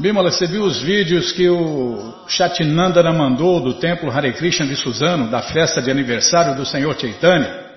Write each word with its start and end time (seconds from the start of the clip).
Bimala, 0.00 0.32
você 0.32 0.44
viu 0.44 0.64
os 0.64 0.82
vídeos 0.82 1.30
que 1.30 1.48
o 1.48 2.26
Chatinandana 2.26 3.12
mandou 3.12 3.60
do 3.60 3.74
templo 3.74 4.10
Hare 4.10 4.32
Krishna 4.32 4.66
de 4.66 4.74
Suzano, 4.74 5.30
da 5.30 5.40
festa 5.40 5.80
de 5.80 5.88
aniversário 5.88 6.56
do 6.56 6.66
Senhor 6.66 6.98
Chaitanya? 6.98 7.76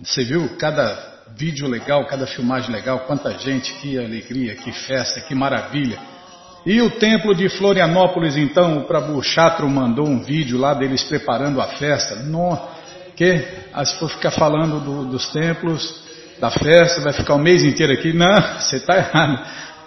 Você 0.00 0.22
viu 0.22 0.48
cada 0.60 0.96
vídeo 1.36 1.66
legal, 1.66 2.06
cada 2.06 2.24
filmagem 2.24 2.70
legal, 2.70 3.00
quanta 3.00 3.36
gente, 3.36 3.72
que 3.80 3.98
alegria, 3.98 4.54
que 4.54 4.70
festa, 4.70 5.20
que 5.22 5.34
maravilha. 5.34 5.98
E 6.64 6.80
o 6.80 6.92
templo 6.92 7.34
de 7.34 7.48
Florianópolis, 7.48 8.36
então, 8.36 8.78
o 8.78 8.84
Prabhu 8.84 9.20
Chatro 9.24 9.68
mandou 9.68 10.06
um 10.06 10.22
vídeo 10.22 10.56
lá 10.56 10.72
deles 10.72 11.02
preparando 11.02 11.60
a 11.60 11.66
festa. 11.66 12.14
No, 12.14 12.56
que, 13.16 13.44
ah, 13.72 13.84
se 13.84 13.98
for 13.98 14.08
ficar 14.08 14.30
falando 14.30 14.78
do, 14.78 15.04
dos 15.06 15.32
templos, 15.32 16.00
da 16.42 16.50
festa, 16.50 17.00
vai 17.00 17.12
ficar 17.12 17.34
o 17.34 17.38
mês 17.38 17.62
inteiro 17.62 17.92
aqui. 17.92 18.12
Não, 18.12 18.34
você 18.58 18.76
está 18.76 18.96
errado. 18.96 19.38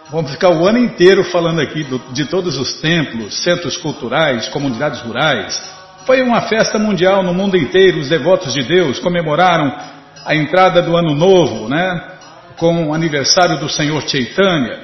Vamos 0.09 0.31
ficar 0.31 0.51
o 0.51 0.65
ano 0.65 0.77
inteiro 0.77 1.21
falando 1.25 1.59
aqui 1.59 1.83
do, 1.83 1.99
de 2.13 2.23
todos 2.25 2.57
os 2.57 2.75
templos, 2.79 3.43
centros 3.43 3.75
culturais, 3.75 4.47
comunidades 4.47 5.01
rurais. 5.01 5.61
Foi 6.05 6.21
uma 6.21 6.43
festa 6.43 6.79
mundial 6.79 7.21
no 7.23 7.33
mundo 7.33 7.57
inteiro. 7.57 7.99
Os 7.99 8.07
devotos 8.07 8.53
de 8.53 8.63
Deus 8.63 8.99
comemoraram 8.99 9.75
a 10.23 10.33
entrada 10.33 10.81
do 10.81 10.95
ano 10.95 11.13
novo, 11.13 11.67
né? 11.67 12.13
Com 12.55 12.87
o 12.87 12.93
aniversário 12.93 13.59
do 13.59 13.67
Senhor 13.67 14.01
Chaitanya. 14.07 14.79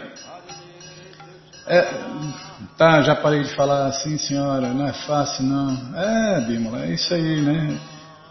É, 1.67 1.88
tá, 2.77 3.02
já 3.02 3.16
parei 3.16 3.44
de 3.44 3.55
falar 3.55 3.85
assim, 3.85 4.17
senhora, 4.17 4.67
não 4.73 4.88
é 4.88 4.91
fácil 4.91 5.45
não. 5.45 5.77
É, 5.95 6.41
Bímola, 6.41 6.83
é 6.83 6.89
isso 6.89 7.13
aí, 7.13 7.39
né? 7.39 7.80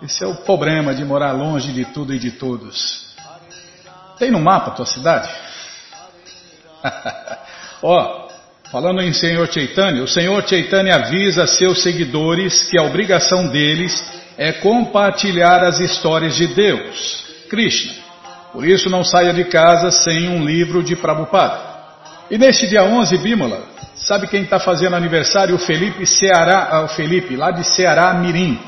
Esse 0.02 0.24
é 0.24 0.26
o 0.26 0.34
problema 0.34 0.94
de 0.94 1.04
morar 1.06 1.32
longe 1.32 1.72
de 1.72 1.86
tudo 1.86 2.12
e 2.12 2.18
de 2.18 2.32
todos. 2.32 3.09
Tem 4.20 4.30
no 4.30 4.38
mapa 4.38 4.70
a 4.70 4.74
tua 4.74 4.84
cidade? 4.84 5.30
Ó, 7.82 8.28
falando 8.70 9.00
em 9.00 9.14
Senhor 9.14 9.50
Chaitanya, 9.50 10.02
o 10.02 10.06
Senhor 10.06 10.46
Chaitanya 10.46 10.96
avisa 10.96 11.46
seus 11.46 11.82
seguidores 11.82 12.64
que 12.64 12.78
a 12.78 12.82
obrigação 12.82 13.46
deles 13.48 14.20
é 14.36 14.52
compartilhar 14.52 15.64
as 15.64 15.80
histórias 15.80 16.36
de 16.36 16.48
Deus, 16.48 17.24
Krishna. 17.48 17.94
Por 18.52 18.66
isso 18.66 18.90
não 18.90 19.02
saia 19.02 19.32
de 19.32 19.44
casa 19.44 19.90
sem 19.90 20.28
um 20.28 20.44
livro 20.44 20.82
de 20.82 20.94
Prabhupada. 20.94 21.70
E 22.30 22.36
neste 22.36 22.66
dia 22.66 22.84
11, 22.84 23.16
Bímola, 23.16 23.62
sabe 23.94 24.26
quem 24.26 24.42
está 24.42 24.60
fazendo 24.60 24.96
aniversário? 24.96 25.54
O 25.54 25.58
Felipe 25.58 26.04
Ceará, 26.04 26.68
ah, 26.70 26.82
o 26.82 26.88
Felipe, 26.88 27.36
lá 27.36 27.50
de 27.50 27.64
Ceará 27.64 28.12
Mirim. 28.12 28.60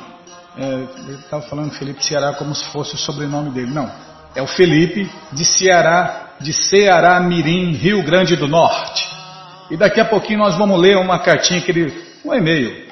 É, 0.57 0.65
ele 0.65 1.19
estava 1.19 1.43
falando 1.43 1.73
Felipe 1.73 2.03
Ceará 2.05 2.33
como 2.33 2.55
se 2.55 2.65
fosse 2.67 2.95
o 2.95 2.99
sobrenome 2.99 3.51
dele. 3.51 3.71
Não, 3.71 3.91
é 4.35 4.43
o 4.43 4.47
Felipe 4.47 5.11
de 5.33 5.45
Ceará, 5.45 6.35
de 6.41 6.53
Ceará 6.53 7.21
Mirim, 7.21 7.73
Rio 7.73 8.03
Grande 8.03 8.37
do 8.37 8.49
Norte. 8.49 9.09
E 9.71 9.77
daqui 9.77 10.01
a 10.01 10.05
pouquinho 10.05 10.41
nós 10.41 10.57
vamos 10.57 10.79
ler 10.81 10.97
uma 10.97 11.19
cartinha 11.19 11.61
que 11.61 11.71
ele, 11.71 12.05
um 12.25 12.35
e-mail, 12.35 12.87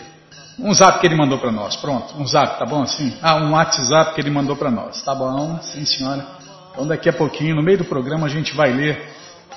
um 0.58 0.72
zap 0.74 1.00
que 1.00 1.06
ele 1.06 1.16
mandou 1.16 1.38
para 1.38 1.50
nós. 1.50 1.76
Pronto, 1.76 2.14
um 2.18 2.26
zap, 2.26 2.58
tá 2.58 2.66
bom 2.66 2.82
assim? 2.82 3.16
Ah, 3.22 3.36
um 3.36 3.52
WhatsApp 3.52 4.14
que 4.14 4.20
ele 4.20 4.30
mandou 4.30 4.56
para 4.56 4.70
nós. 4.70 5.02
Tá 5.02 5.14
bom, 5.14 5.58
sim 5.62 5.84
senhora. 5.84 6.26
Então 6.72 6.86
daqui 6.86 7.08
a 7.08 7.12
pouquinho, 7.12 7.56
no 7.56 7.62
meio 7.62 7.78
do 7.78 7.84
programa, 7.84 8.26
a 8.26 8.30
gente 8.30 8.54
vai 8.54 8.72
ler 8.72 9.02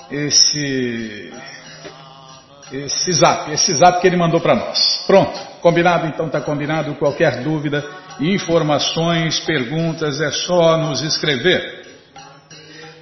esse 0.09 1.31
esse 2.71 3.13
zap, 3.13 3.51
esse 3.51 3.73
zap 3.73 4.01
que 4.01 4.07
ele 4.07 4.17
mandou 4.17 4.39
para 4.39 4.55
nós. 4.55 5.03
Pronto, 5.05 5.39
combinado? 5.61 6.07
Então 6.07 6.27
tá 6.27 6.41
combinado. 6.41 6.95
Qualquer 6.95 7.43
dúvida, 7.43 7.85
informações, 8.19 9.39
perguntas, 9.39 10.21
é 10.21 10.31
só 10.31 10.77
nos 10.77 11.01
escrever. 11.01 11.83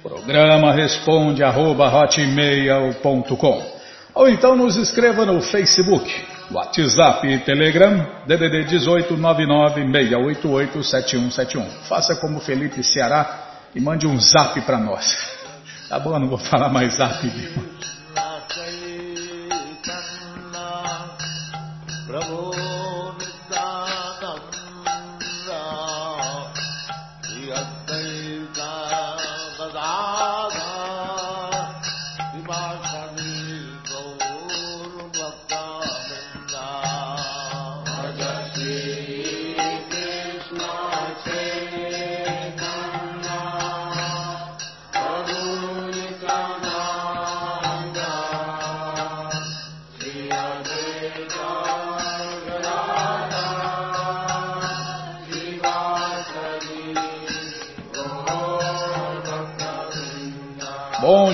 Programa 0.02 0.72
responde 0.72 1.44
arroba 1.44 1.88
hotmail.com 1.88 3.72
ou 4.14 4.28
então 4.28 4.54
nos 4.54 4.76
escreva 4.76 5.24
no 5.24 5.40
Facebook, 5.40 6.06
WhatsApp 6.50 7.26
e 7.26 7.38
Telegram, 7.38 8.06
DDD 8.26 8.64
18 8.64 9.16
996887171. 9.16 11.64
Faça 11.88 12.14
como 12.16 12.38
Felipe 12.40 12.84
Ceará 12.84 13.62
e 13.74 13.80
mande 13.80 14.06
um 14.06 14.20
zap 14.20 14.60
para 14.62 14.78
nós. 14.78 15.16
Tá 15.88 15.98
bom, 15.98 16.18
não 16.18 16.28
vou 16.28 16.36
falar 16.38 16.68
mais 16.68 16.96
zap. 16.96 17.26
Viu? 17.26 17.64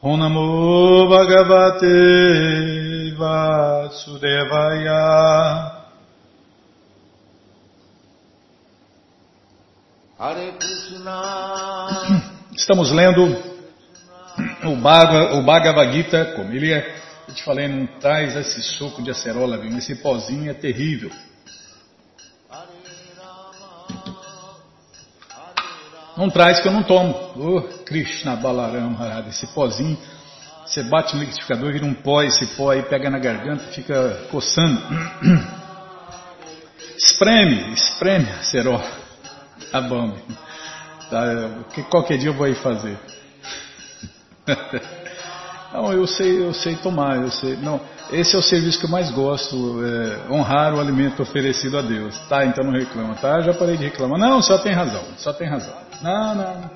Om 0.00 0.16
Namo 0.16 1.08
Bhagavate 1.08 1.90
Vasudevaya 3.18 5.00
Hare 10.16 10.52
Krishna 10.52 12.22
Estamos 12.56 12.92
lendo 12.92 13.24
o, 14.62 14.76
Bhagavad, 14.76 15.34
o 15.36 15.42
Bhagavad 15.42 15.92
Gita, 15.92 16.26
como 16.36 16.52
ele 16.52 16.72
é, 16.72 16.96
eu 17.26 17.34
te 17.34 17.42
falei, 17.42 17.66
não 17.66 17.88
traz 17.98 18.36
esse 18.36 18.62
suco 18.62 19.02
de 19.02 19.10
acerola, 19.10 19.58
viu? 19.58 19.76
esse 19.76 19.96
pozinho 19.96 20.48
é 20.48 20.54
terrível. 20.54 21.10
Não 26.18 26.28
traz 26.28 26.58
que 26.58 26.66
eu 26.66 26.72
não 26.72 26.82
tomo. 26.82 27.14
Oh, 27.36 27.62
Krishna 27.84 28.34
Balaram 28.34 29.00
Harada, 29.00 29.28
esse 29.28 29.46
pozinho. 29.54 29.96
Você 30.66 30.82
bate 30.82 31.14
no 31.14 31.20
liquidificador, 31.20 31.72
vira 31.72 31.86
um 31.86 31.94
pó, 31.94 32.24
esse 32.24 32.44
pó 32.56 32.70
aí 32.70 32.82
pega 32.82 33.08
na 33.08 33.20
garganta 33.20 33.62
fica 33.68 34.26
coçando. 34.28 34.78
Espreme, 36.98 37.72
espreme, 37.72 38.26
cerol. 38.42 38.82
Tá 39.70 39.80
bom. 39.80 40.12
Tá, 41.08 41.22
qualquer 41.88 42.18
dia 42.18 42.30
eu 42.30 42.34
vou 42.34 42.46
aí 42.46 42.56
fazer. 42.56 42.98
Não, 45.72 45.92
eu 45.92 46.04
sei, 46.08 46.42
eu 46.42 46.52
sei 46.52 46.74
tomar, 46.74 47.18
eu 47.18 47.30
sei. 47.30 47.56
Não, 47.58 47.80
esse 48.10 48.34
é 48.34 48.38
o 48.38 48.42
serviço 48.42 48.78
que 48.78 48.86
eu 48.86 48.90
mais 48.90 49.10
gosto, 49.10 49.80
é, 49.84 50.32
honrar 50.32 50.74
o 50.74 50.80
alimento 50.80 51.22
oferecido 51.22 51.78
a 51.78 51.82
Deus. 51.82 52.18
Tá, 52.28 52.44
então 52.44 52.64
não 52.64 52.72
reclama, 52.72 53.14
tá? 53.14 53.40
Já 53.40 53.52
parei 53.52 53.76
de 53.76 53.84
reclamar. 53.84 54.18
Não, 54.18 54.40
só 54.40 54.58
tem 54.58 54.72
razão, 54.72 55.02
só 55.18 55.32
tem 55.32 55.48
razão. 55.48 55.74
Não, 56.02 56.34
não, 56.34 56.70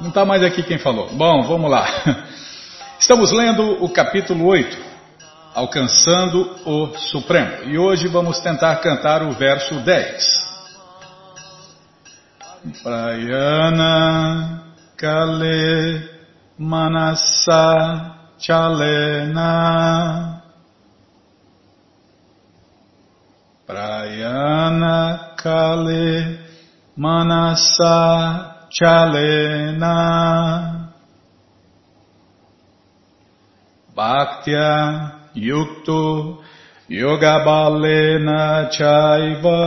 não 0.00 0.08
está 0.08 0.24
mais 0.24 0.42
aqui 0.42 0.62
quem 0.62 0.78
falou. 0.78 1.08
Bom, 1.12 1.42
vamos 1.42 1.70
lá. 1.70 1.86
Estamos 2.98 3.32
lendo 3.32 3.84
o 3.84 3.88
capítulo 3.88 4.46
8, 4.46 4.78
Alcançando 5.54 6.56
o 6.64 6.88
Supremo. 6.96 7.64
E 7.64 7.78
hoje 7.78 8.08
vamos 8.08 8.38
tentar 8.40 8.74
cantar 8.76 9.22
o 9.22 9.32
verso 9.32 9.74
10. 9.80 10.52
Prayana 12.82 14.62
Kale 14.96 16.08
Manasa 16.56 18.14
Chalena 18.38 20.41
Prayana 23.72 25.32
Kale 25.42 26.38
Manasa 26.98 28.68
Chalena 28.68 29.96
Bhaktya 33.96 35.12
yukto 35.34 36.38
yoga 36.88 37.44
balena 37.46 38.68
chaiva. 38.76 39.60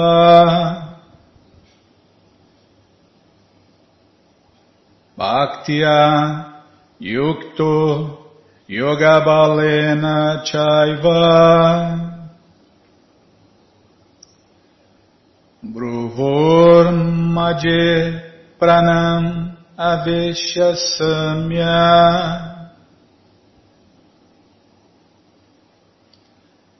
Bhaktiya 5.18 6.46
yukto 7.00 7.74
yoga 8.68 9.26
balena 9.26 10.44
chaiva 10.46 12.05
Bruvor 15.74 16.92
Madhe 17.34 18.22
Pranam 18.60 19.58
Avesha 19.78 20.76
Samya 20.78 21.82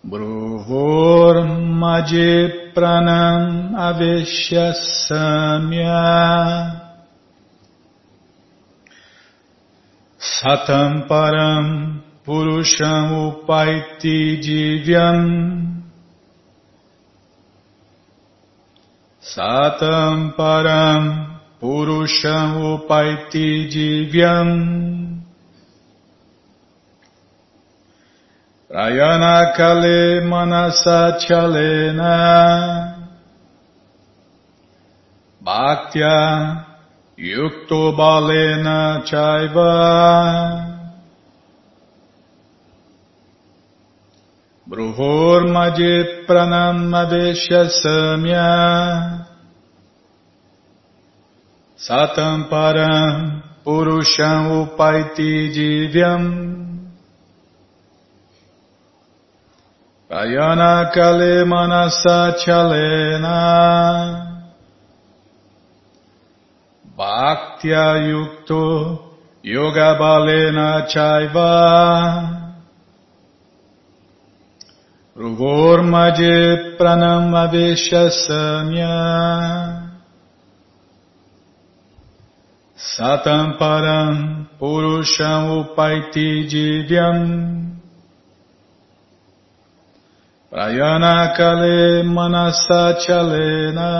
Bruvor 0.06 1.36
Madhe 1.82 2.74
Pranam 2.76 3.74
Avesha 3.74 4.74
Samya 5.10 6.02
Satam 10.20 11.08
Param 11.08 12.02
Purusham 12.24 13.34
Upaiti 13.34 14.38
Divyam 14.44 15.85
Satam 19.34 20.36
Param 20.38 21.40
Purusham 21.60 22.78
Upaiti 22.78 23.66
Divyam 23.74 25.24
Manasa 30.30 31.18
Chalena. 31.28 33.08
Bhaktya 35.44 36.66
Yukto 37.18 37.98
Balena 37.98 39.04
Chaiva 39.08 40.75
Bruvor 44.68 45.46
Pranam 46.26 46.90
Madesha 46.90 47.70
Samya 47.70 49.28
Satam 51.78 52.50
Param 52.50 53.44
Purusham 53.64 54.66
Upaiti 54.66 55.54
Divyam 55.54 56.90
Payana 60.10 60.92
Kale 60.92 61.46
Manasa 61.46 62.34
Chalena 62.44 63.38
Bhaktya 66.98 68.02
Yukto 68.10 69.00
Yoga 69.44 69.96
Balena 70.00 70.88
Chaiva 70.90 72.45
Rugormaje 75.16 76.76
Satam 82.76 83.58
param 83.58 84.46
purusham 84.60 85.64
upaiti 85.64 86.44
divyam 86.52 87.72
Prayana 90.52 91.34
kale 91.38 92.04
manasa 92.04 93.00
chalena. 93.00 93.92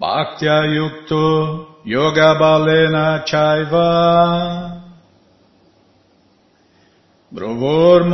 Bhaktya 0.00 0.58
yukto 0.70 1.66
yoga 1.84 2.38
balena 2.38 3.24
chaiva 3.26 4.85
Brovor 7.36 8.08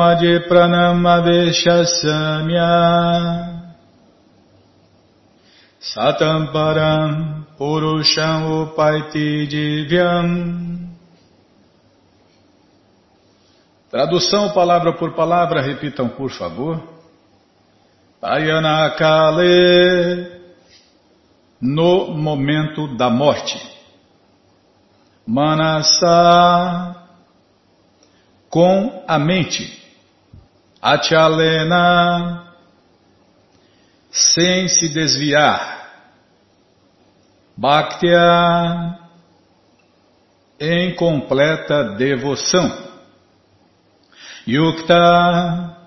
Pranam 0.49 1.07
Avesha 1.07 1.85
Samya 1.87 3.63
Satam 5.81 6.53
Param 6.53 7.47
Purusham 7.57 8.65
Upaiti 8.65 9.47
Divyam 9.47 10.91
Tradução 13.93 14.53
palavra 14.53 14.93
por 14.95 15.13
palavra, 15.13 15.61
repitam 15.63 16.09
por 16.09 16.31
favor. 16.33 16.83
Ayanakale 18.21 19.47
no 21.61 22.09
momento 22.09 22.97
da 22.97 23.09
morte. 23.09 23.57
Manasa 25.25 27.02
com 28.53 29.03
a 29.09 29.19
mente. 29.19 29.83
Achalena, 30.81 32.53
sem 34.11 34.69
se 34.69 34.91
desviar. 34.91 35.91
Bhaktya, 37.57 38.99
em 40.61 40.95
completa 40.95 41.95
devoção. 41.97 42.93
Yukta, 44.47 45.79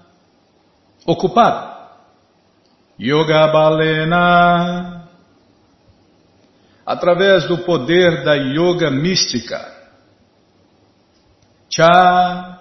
ocupado. 1.06 1.76
Yoga 3.00 3.48
Balena, 3.48 5.08
através 6.84 7.46
do 7.48 7.60
poder 7.60 8.24
da 8.24 8.34
yoga 8.36 8.90
mística. 8.90 9.76
Cha, 11.70 12.55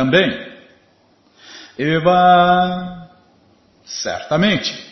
também. 0.00 0.30
Eva, 1.78 3.10
certamente. 3.84 4.90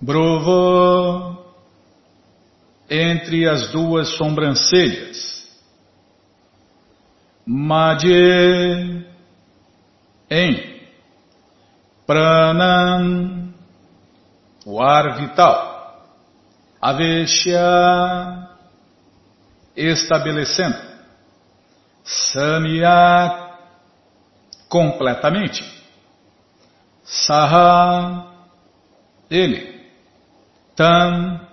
Brovo, 0.00 1.44
entre 2.88 3.48
as 3.48 3.72
duas 3.72 4.08
sobrancelhas. 4.16 5.42
Madhe, 7.44 9.04
em. 10.30 10.72
Pranam, 12.06 13.52
o 14.64 14.80
ar 14.80 15.16
vital. 15.16 16.06
Aveshya, 16.80 18.48
estabelecendo. 19.76 20.92
Samyak, 22.04 23.41
completamente. 24.72 25.62
Saha, 27.04 28.26
ele. 29.30 29.82
Tam, 30.74 31.46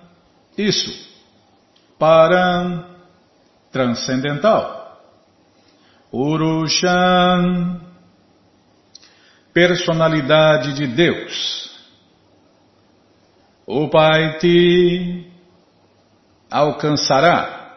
isso. 0.58 1.10
Param, 2.00 2.86
transcendental. 3.74 4.98
Urushan, 6.14 7.82
personalidade 9.54 10.76
de 10.76 10.88
Deus. 10.88 11.78
Upaiti, 13.68 15.30
alcançará. 16.50 17.76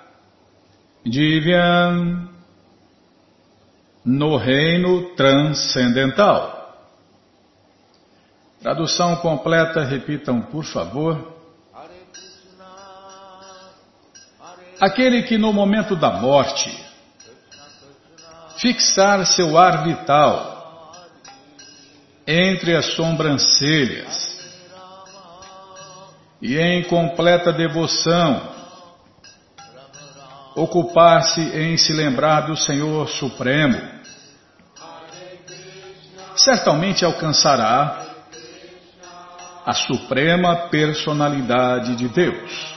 Divyam, 1.04 2.30
no 4.04 4.36
reino 4.36 5.14
transcendental. 5.14 6.60
Tradução 8.60 9.16
completa, 9.16 9.84
repitam 9.84 10.40
por 10.42 10.64
favor. 10.64 11.32
Aquele 14.80 15.22
que 15.22 15.38
no 15.38 15.52
momento 15.52 15.94
da 15.94 16.12
morte 16.12 16.70
fixar 18.56 19.24
seu 19.26 19.56
ar 19.58 19.84
vital 19.84 20.92
entre 22.26 22.76
as 22.76 22.86
sobrancelhas 22.94 24.32
e 26.40 26.56
em 26.56 26.84
completa 26.84 27.52
devoção 27.52 28.61
ocupar-se 30.54 31.40
em 31.40 31.76
se 31.76 31.92
lembrar 31.92 32.42
do 32.42 32.56
Senhor 32.56 33.08
Supremo, 33.08 33.80
certamente 36.36 37.04
alcançará 37.04 38.02
a 39.64 39.72
suprema 39.72 40.68
personalidade 40.68 41.94
de 41.96 42.08
Deus. 42.08 42.74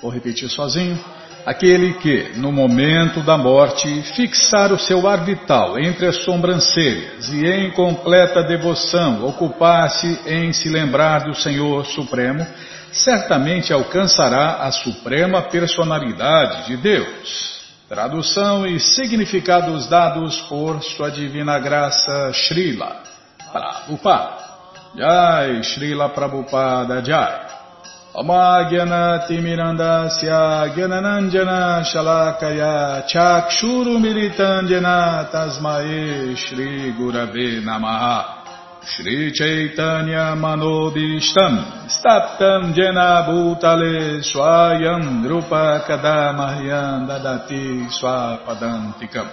Vou 0.00 0.10
repetir 0.10 0.48
sozinho. 0.48 0.98
Aquele 1.44 1.94
que, 1.94 2.32
no 2.36 2.50
momento 2.50 3.22
da 3.22 3.38
morte, 3.38 4.02
fixar 4.16 4.72
o 4.72 4.78
seu 4.78 5.06
ar 5.06 5.24
vital 5.24 5.78
entre 5.78 6.06
as 6.06 6.24
sobrancelhas 6.24 7.28
e 7.28 7.46
em 7.46 7.70
completa 7.70 8.42
devoção 8.42 9.24
ocupar-se 9.24 10.20
em 10.26 10.52
se 10.52 10.68
lembrar 10.68 11.20
do 11.20 11.34
Senhor 11.36 11.86
Supremo, 11.86 12.44
certamente 12.92 13.72
alcançará 13.72 14.56
a 14.62 14.70
suprema 14.70 15.42
personalidade 15.42 16.66
de 16.66 16.76
Deus. 16.76 17.56
Tradução 17.88 18.66
e 18.66 18.80
significados 18.80 19.86
dados 19.86 20.40
por 20.42 20.82
Sua 20.82 21.10
Divina 21.10 21.58
Graça 21.58 22.32
Srila 22.32 22.96
Prabhupada. 23.52 24.44
Jai 24.96 25.62
Srila 25.62 26.08
Prabhupada 26.08 27.02
Jai. 27.04 27.46
Shalakaya 31.84 33.04
Chakshuru 33.06 34.00
Militandjana 34.00 35.28
Tasmae 35.30 36.34
Shri 36.34 36.92
Gurave 36.92 37.60
Namaha 37.60 38.35
Shri 38.86 39.32
Chaitanya 39.32 40.38
Manobishtam 40.38 41.90
Staptam 41.90 42.72
Jena 42.72 43.26
Bhutale 43.26 44.22
Swayam 44.22 45.26
Drupa 45.26 45.82
Kadamahyam 45.84 47.08
Dadati 47.10 47.90
Swapadantikam. 47.90 49.28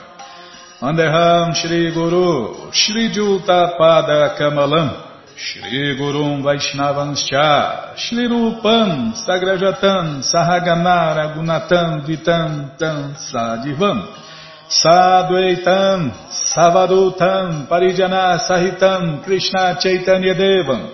Andeham 0.81 1.53
Shri 1.53 1.93
Guru 1.93 2.71
Shri 2.71 3.13
Juta 3.13 3.77
Pada 3.77 4.35
Kamalam. 4.39 5.11
Shri 5.35 5.97
Gurum 5.97 6.41
Vaishnavanscha, 6.41 7.95
Shri 7.95 8.27
Rupam 8.27 9.13
Sagrajatam 9.13 10.21
Sahaganara 10.21 11.35
Gunatam 11.35 12.05
Vitam 12.07 12.77
Tam 12.77 13.13
Sadivam 13.15 14.32
Sadvaitam 14.69 16.11
Savadutam 16.31 17.67
Parijana 17.67 18.39
Sahitam 18.39 19.23
Krishna 19.23 19.77
Chaitanya 19.79 20.33
Devam 20.33 20.89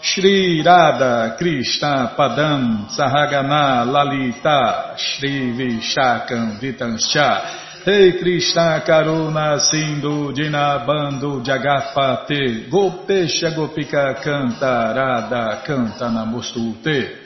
Shri 0.00 0.60
Radha 0.60 1.36
Krishna 1.38 2.14
Padam 2.18 2.88
Sahagana 2.90 3.86
Lalita 3.86 4.94
Shri 4.98 5.54
Vishakam 5.54 6.58
Vitanscha 6.58 7.86
Rei 7.86 8.18
Krishna 8.18 8.82
Karuna 8.84 9.60
Sindhu 9.60 10.32
Dinabando 10.32 11.40
Jagapate 11.44 12.68
Gopesha 12.68 13.54
Gopika 13.54 14.20
Canta 14.20 14.92
Radha 14.94 15.62
Canta 15.64 16.10
Namostute. 16.10 17.20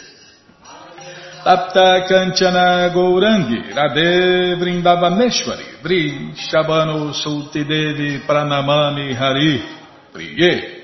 Tapta 1.42 2.04
Kanchana 2.06 2.90
Gourangi 2.92 3.72
Radhe 3.72 4.56
Vrindavaneshwari 4.56 5.75
Vri 5.86 6.34
Shabano 6.34 7.12
Sulti 7.12 7.64
Devi 7.64 8.18
Pranamami 8.26 9.14
Hari 9.14 9.62
Priye. 10.12 10.82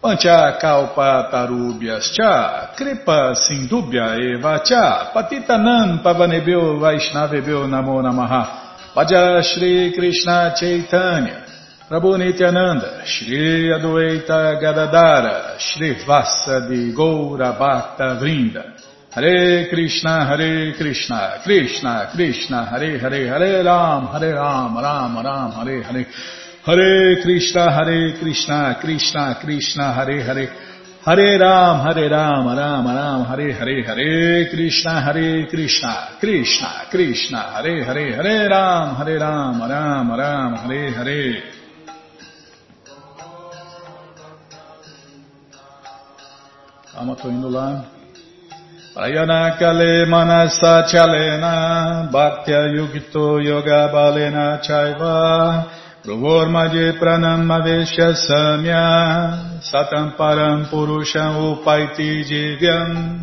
Pancha 0.00 0.56
Kalpa 0.60 1.28
Tarubhyas 1.28 2.14
Cha 2.14 2.70
Kripa 2.76 3.34
Sindubhya 3.34 4.14
Eva 4.14 4.62
Cha 4.62 5.10
Patitanam 5.12 6.02
Pavanebhyo 6.02 6.78
Vaishnavebhyo 6.78 7.66
Namo 7.66 8.00
Namaha. 8.00 8.68
Bhaja 8.94 9.42
Shri 9.42 9.92
Krishna 9.92 10.54
Chaitanya, 10.58 11.44
Prabhu 11.88 12.18
Nityananda, 12.18 13.04
Shri 13.04 13.70
Adwaita 13.70 14.58
Gadadara, 14.60 15.58
Shri 15.58 15.94
Vasadi 16.06 16.92
Goura 16.92 17.52
Bhakta 17.58 18.18
Vrinda, 18.18 18.77
Hare 19.10 19.68
Krishna, 19.70 20.26
Hare 20.26 20.74
Krishna, 20.76 21.40
Krishna, 21.42 22.10
Krishna, 22.12 22.66
Hare 22.66 22.98
Hare, 22.98 23.26
Hare 23.26 23.62
Ram, 23.62 24.06
Hare 24.08 24.34
Ram, 24.34 24.76
Ram 24.76 25.16
Ram, 25.16 25.50
Hare 25.52 25.82
Hare, 25.82 26.06
Hare 26.62 27.22
Krishna, 27.22 27.72
Hare 27.72 28.18
Krishna, 28.18 28.76
Krishna, 28.78 29.38
Krishna, 29.40 29.92
Hare 29.94 30.22
Hare, 30.22 30.50
Hare 31.00 31.38
Ram, 31.38 31.80
Hare 31.86 32.08
Ram, 32.10 32.48
Ram 32.48 32.86
Ram, 32.86 33.24
Hare 33.24 33.52
Hare, 33.54 33.82
Hare 33.82 34.50
Krishna, 34.50 35.00
Hare 35.00 35.46
Krishna, 35.46 36.16
Krishna, 36.20 36.86
Krishna, 36.90 37.38
Hare 37.54 37.84
Hare, 37.84 38.14
Hare 38.14 38.48
Ram, 38.48 38.94
Hare 38.96 39.18
Ram, 39.18 39.58
Ram 39.62 40.12
Ram, 40.12 40.54
Hare 40.54 40.92
Hare. 40.92 41.42
Calma, 46.92 47.14
tô 47.14 47.30
indo 47.30 47.48
lá. 47.48 47.97
Prayana 48.98 49.56
kale 49.56 50.06
manasa 50.06 50.82
chalena, 50.90 52.10
bhaktya 52.10 52.66
yugito 52.74 53.38
yoga 53.40 53.88
balena 53.94 54.58
chaiva, 54.60 55.70
Pruvormaje 56.02 56.98
pranamavesha 56.98 58.16
samya 58.26 59.62
satam 59.62 60.16
param 60.16 60.66
purusham 60.68 61.36
upaiti 61.46 62.24
jivyam. 62.24 63.20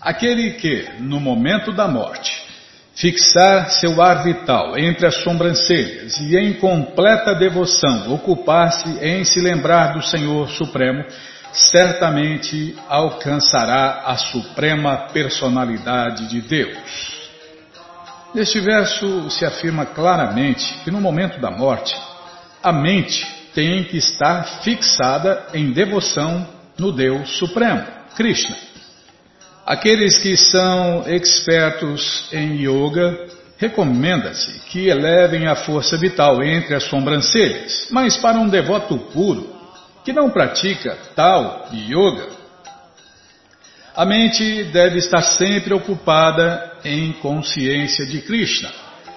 Aquele 0.00 0.52
que, 0.52 0.88
no 1.00 1.20
momento 1.20 1.72
da 1.72 1.86
morte, 1.88 2.45
fixar 2.96 3.70
seu 3.70 4.00
ar 4.00 4.24
vital 4.24 4.76
entre 4.78 5.06
as 5.06 5.22
sobrancelhas 5.22 6.18
e 6.18 6.34
em 6.34 6.54
completa 6.54 7.34
devoção 7.34 8.12
ocupar-se 8.14 8.88
em 9.04 9.22
se 9.22 9.38
lembrar 9.38 9.92
do 9.92 10.02
Senhor 10.02 10.48
Supremo, 10.48 11.04
certamente 11.52 12.74
alcançará 12.88 14.02
a 14.06 14.16
suprema 14.16 15.08
personalidade 15.12 16.28
de 16.28 16.40
Deus. 16.40 17.26
Neste 18.34 18.60
verso 18.60 19.30
se 19.30 19.44
afirma 19.44 19.86
claramente 19.86 20.74
que 20.82 20.90
no 20.90 21.00
momento 21.00 21.38
da 21.38 21.50
morte, 21.50 21.96
a 22.62 22.72
mente 22.72 23.26
tem 23.54 23.84
que 23.84 23.98
estar 23.98 24.62
fixada 24.62 25.46
em 25.54 25.70
devoção 25.70 26.46
no 26.78 26.92
Deus 26.92 27.38
Supremo, 27.38 27.86
Krishna. 28.14 28.75
Aqueles 29.66 30.16
que 30.18 30.36
são 30.36 31.02
expertos 31.08 32.28
em 32.32 32.62
yoga, 32.62 33.26
recomenda-se 33.58 34.60
que 34.70 34.86
elevem 34.86 35.48
a 35.48 35.56
força 35.56 35.98
vital 35.98 36.40
entre 36.40 36.76
as 36.76 36.84
sobrancelhas, 36.84 37.88
mas 37.90 38.16
para 38.16 38.38
um 38.38 38.48
devoto 38.48 38.96
puro, 38.96 39.56
que 40.04 40.12
não 40.12 40.30
pratica 40.30 40.96
tal 41.16 41.68
yoga, 41.74 42.28
a 43.96 44.04
mente 44.04 44.62
deve 44.64 44.98
estar 44.98 45.22
sempre 45.22 45.74
ocupada 45.74 46.74
em 46.84 47.14
consciência 47.14 48.06
de 48.06 48.20
Krishna, 48.20 48.70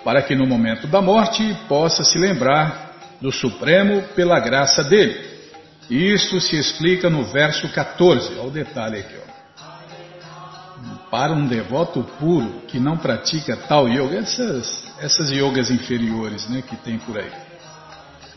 para 0.03 0.24
que 0.24 0.34
no 0.34 0.48
momento 0.48 0.88
da 0.88 1.00
morte 1.00 1.56
possa 1.68 2.03
se 2.03 2.18
lembrar 2.18 2.96
do 3.22 3.32
Supremo 3.32 4.01
pela 4.15 4.39
graça 4.39 4.84
dele. 4.84 5.29
Isto 5.91 6.39
se 6.39 6.56
explica 6.56 7.08
no 7.08 7.25
verso 7.25 7.68
14. 7.70 8.34
Olha 8.34 8.44
o 8.44 8.50
detalhe 8.50 9.00
aqui. 9.00 9.15
Ó. 9.15 9.38
Para 11.12 11.34
um 11.34 11.48
devoto 11.48 12.04
puro 12.20 12.62
que 12.68 12.80
não 12.80 12.98
pratica 12.98 13.58
tal 13.58 13.88
yoga, 13.88 14.18
essas, 14.18 14.84
essas 15.00 15.32
yogas 15.32 15.72
inferiores 15.72 16.48
né, 16.50 16.62
que 16.62 16.75
tem 16.75 17.00
por 17.00 17.18
aí. 17.18 17.32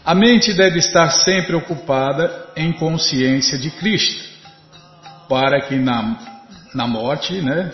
A 0.04 0.14
mente 0.14 0.52
deve 0.52 0.78
estar 0.78 1.10
sempre 1.10 1.54
ocupada 1.54 2.48
em 2.56 2.72
consciência 2.72 3.58
de 3.58 3.70
Krishna, 3.70 4.24
para 5.28 5.60
que 5.60 5.76
na 5.76 6.32
na 6.74 6.86
morte, 6.86 7.40
né, 7.40 7.70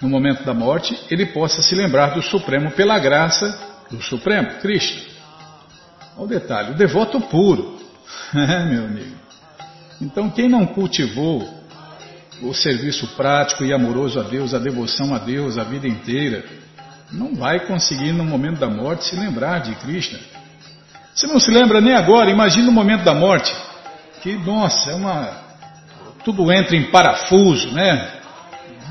no 0.00 0.08
momento 0.08 0.44
da 0.44 0.54
morte, 0.54 0.98
ele 1.10 1.26
possa 1.26 1.62
se 1.62 1.74
lembrar 1.74 2.14
do 2.14 2.22
Supremo 2.22 2.70
pela 2.72 2.98
graça 2.98 3.58
do 3.90 4.02
Supremo, 4.02 4.58
Cristo. 4.60 5.10
Olha 6.16 6.24
o 6.24 6.26
detalhe, 6.26 6.72
o 6.72 6.76
devoto 6.76 7.20
puro, 7.20 7.78
é, 8.34 8.64
meu 8.64 8.84
amigo. 8.84 9.16
Então, 10.00 10.30
quem 10.30 10.48
não 10.48 10.66
cultivou 10.66 11.59
o 12.42 12.54
serviço 12.54 13.06
prático 13.16 13.64
e 13.64 13.72
amoroso 13.72 14.18
a 14.18 14.22
Deus, 14.22 14.54
a 14.54 14.58
devoção 14.58 15.14
a 15.14 15.18
Deus 15.18 15.58
a 15.58 15.64
vida 15.64 15.86
inteira, 15.86 16.44
não 17.12 17.34
vai 17.34 17.60
conseguir 17.60 18.12
no 18.12 18.24
momento 18.24 18.58
da 18.58 18.68
morte 18.68 19.04
se 19.04 19.16
lembrar 19.16 19.60
de 19.60 19.74
Krishna. 19.76 20.18
Se 21.14 21.26
não 21.26 21.40
se 21.40 21.50
lembra 21.50 21.80
nem 21.80 21.94
agora, 21.94 22.30
imagine 22.30 22.66
no 22.66 22.72
momento 22.72 23.04
da 23.04 23.14
morte, 23.14 23.54
que, 24.22 24.36
nossa, 24.36 24.90
é 24.90 24.94
uma 24.94 25.50
tudo 26.24 26.52
entra 26.52 26.76
em 26.76 26.90
parafuso, 26.90 27.72
né? 27.72 28.20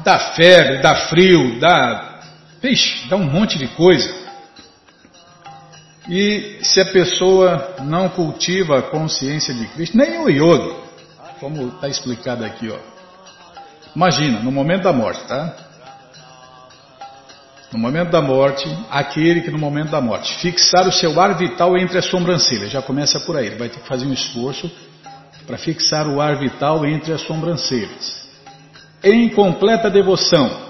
Dá 0.04 0.18
febre, 0.34 0.82
dá 0.82 0.96
frio, 1.08 1.60
dá. 1.60 2.20
Vixe, 2.62 3.08
dá 3.08 3.16
um 3.16 3.26
monte 3.26 3.58
de 3.58 3.68
coisa. 3.68 4.14
E 6.10 6.60
se 6.64 6.82
a 6.82 6.86
pessoa 6.86 7.76
não 7.84 8.10
cultiva 8.10 8.80
a 8.80 8.82
consciência 8.82 9.54
de 9.54 9.68
Cristo, 9.68 9.96
nem 9.96 10.20
o 10.20 10.30
yoga, 10.30 10.76
como 11.40 11.70
está 11.70 11.88
explicado 11.88 12.44
aqui, 12.44 12.70
ó. 12.70 12.99
Imagina, 13.96 14.40
no 14.42 14.52
momento 14.52 14.84
da 14.84 14.94
morte, 14.94 15.22
tá? 15.28 15.56
No 17.72 17.80
momento 17.80 18.10
da 18.10 18.22
morte, 18.22 18.68
aquele 18.90 19.42
que 19.42 19.52
no 19.52 19.58
momento 19.60 19.92
da 19.92 20.02
morte 20.02 20.34
fixar 20.40 20.88
o 20.88 20.92
seu 20.92 21.20
ar 21.20 21.38
vital 21.38 21.78
entre 21.78 21.98
as 22.00 22.06
sobrancelhas, 22.06 22.72
já 22.72 22.82
começa 22.82 23.20
por 23.22 23.38
aí, 23.38 23.48
ele 23.48 23.58
vai 23.58 23.70
ter 23.70 23.80
que 23.80 23.88
fazer 23.88 24.06
um 24.06 24.14
esforço 24.14 24.72
para 25.46 25.58
fixar 25.58 26.08
o 26.08 26.20
ar 26.20 26.38
vital 26.38 26.86
entre 26.86 27.14
as 27.14 27.22
sobrancelhas. 27.22 28.28
Em 29.04 29.30
completa 29.30 29.90
devoção, 29.90 30.70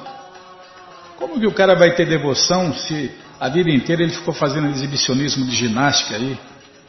Como 1.20 1.38
que 1.38 1.46
o 1.46 1.54
cara 1.54 1.76
vai 1.76 1.94
ter 1.96 2.08
devoção 2.08 2.74
se 2.74 3.12
a 3.40 3.50
vida 3.50 3.70
inteira 3.70 4.02
ele 4.04 4.14
ficou 4.14 4.34
fazendo 4.34 4.70
exibicionismo 4.70 5.46
de 5.46 5.54
ginástica 5.54 6.16
aí? 6.16 6.40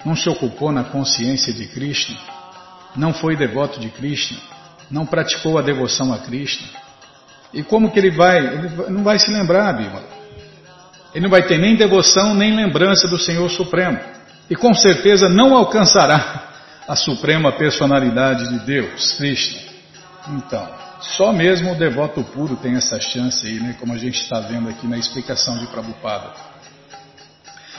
Não 0.05 0.15
se 0.15 0.29
ocupou 0.29 0.71
na 0.71 0.85
consciência 0.85 1.53
de 1.53 1.67
Krishna? 1.67 2.17
Não 2.95 3.13
foi 3.13 3.35
devoto 3.37 3.81
de 3.81 3.89
Krishna? 3.91 4.39
Não 4.91 5.07
praticou 5.07 5.59
a 5.59 5.63
devoção 5.63 6.13
a 6.13 6.19
Krishna? 6.19 6.67
E 7.53 7.63
como 7.63 7.91
que 7.91 7.99
ele 7.99 8.11
vai? 8.11 8.39
Ele 8.39 8.69
não 8.91 9.03
vai 9.03 9.19
se 9.19 9.31
lembrar, 9.31 9.73
Bíblia. 9.73 10.03
Ele 11.15 11.25
não 11.25 11.31
vai 11.31 11.43
ter 11.43 11.59
nem 11.59 11.77
devoção 11.77 12.35
nem 12.35 12.55
lembrança 12.55 13.09
do 13.09 13.19
Senhor 13.19 13.49
Supremo. 13.51 13.99
E 14.49 14.57
com 14.57 14.73
certeza 14.75 15.29
não 15.29 15.57
alcançará 15.57 16.49
a 16.87 16.97
suprema 16.97 17.53
personalidade 17.53 18.49
de 18.49 18.67
Deus, 18.67 19.13
Krishna. 19.13 19.61
Então, 20.29 20.69
só 21.01 21.33
mesmo 21.33 21.73
o 21.73 21.77
devoto 21.77 22.23
puro 22.23 22.57
tem 22.57 22.75
essa 22.75 23.01
chance 23.01 23.47
aí, 23.47 23.61
né, 23.61 23.77
como 23.79 23.93
a 23.93 23.99
gente 23.99 24.21
está 24.21 24.41
vendo 24.41 24.69
aqui 24.69 24.87
na 24.87 24.99
explicação 24.99 25.57
de 25.59 25.67
Prabhupada. 25.67 26.31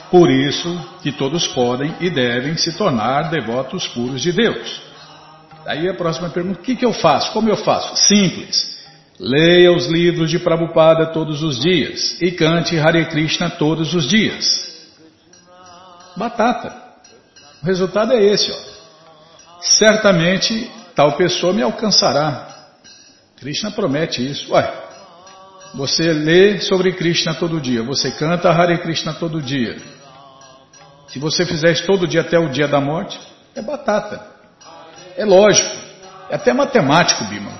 Por 0.09 0.29
isso 0.29 0.99
que 1.01 1.11
todos 1.11 1.47
podem 1.47 1.95
e 1.99 2.09
devem 2.09 2.57
se 2.57 2.73
tornar 2.77 3.29
devotos 3.29 3.87
puros 3.89 4.21
de 4.21 4.31
Deus. 4.31 4.90
Aí 5.65 5.87
a 5.87 5.93
próxima 5.93 6.29
pergunta, 6.29 6.59
o 6.59 6.63
que, 6.63 6.75
que 6.75 6.85
eu 6.85 6.93
faço? 6.93 7.31
Como 7.31 7.49
eu 7.49 7.57
faço? 7.57 7.95
Simples. 8.07 8.71
Leia 9.19 9.71
os 9.71 9.85
livros 9.85 10.29
de 10.29 10.39
Prabhupada 10.39 11.07
todos 11.07 11.43
os 11.43 11.59
dias 11.59 12.19
e 12.21 12.31
cante 12.31 12.77
Hare 12.79 13.05
Krishna 13.05 13.49
todos 13.51 13.93
os 13.93 14.07
dias. 14.07 14.89
Batata. 16.17 16.75
O 17.61 17.65
resultado 17.65 18.13
é 18.13 18.23
esse, 18.23 18.51
ó. 18.51 18.55
Certamente 19.61 20.71
tal 20.95 21.13
pessoa 21.13 21.53
me 21.53 21.61
alcançará. 21.61 22.47
Krishna 23.39 23.69
promete 23.69 24.25
isso. 24.25 24.51
Ué, 24.53 24.73
você 25.75 26.11
lê 26.11 26.59
sobre 26.59 26.93
Krishna 26.93 27.35
todo 27.35 27.61
dia, 27.61 27.83
você 27.83 28.11
canta 28.11 28.49
Hare 28.49 28.79
Krishna 28.79 29.13
todo 29.13 29.41
dia. 29.41 29.77
Se 31.07 31.19
você 31.19 31.45
fizer 31.45 31.71
isso 31.71 31.85
todo 31.85 32.07
dia 32.07 32.21
até 32.21 32.39
o 32.39 32.49
dia 32.49 32.67
da 32.67 32.81
morte, 32.81 33.19
é 33.53 33.61
batata. 33.61 34.30
É 35.21 35.25
lógico. 35.25 35.69
É 36.31 36.35
até 36.35 36.51
matemático, 36.51 37.23
Bima. 37.25 37.51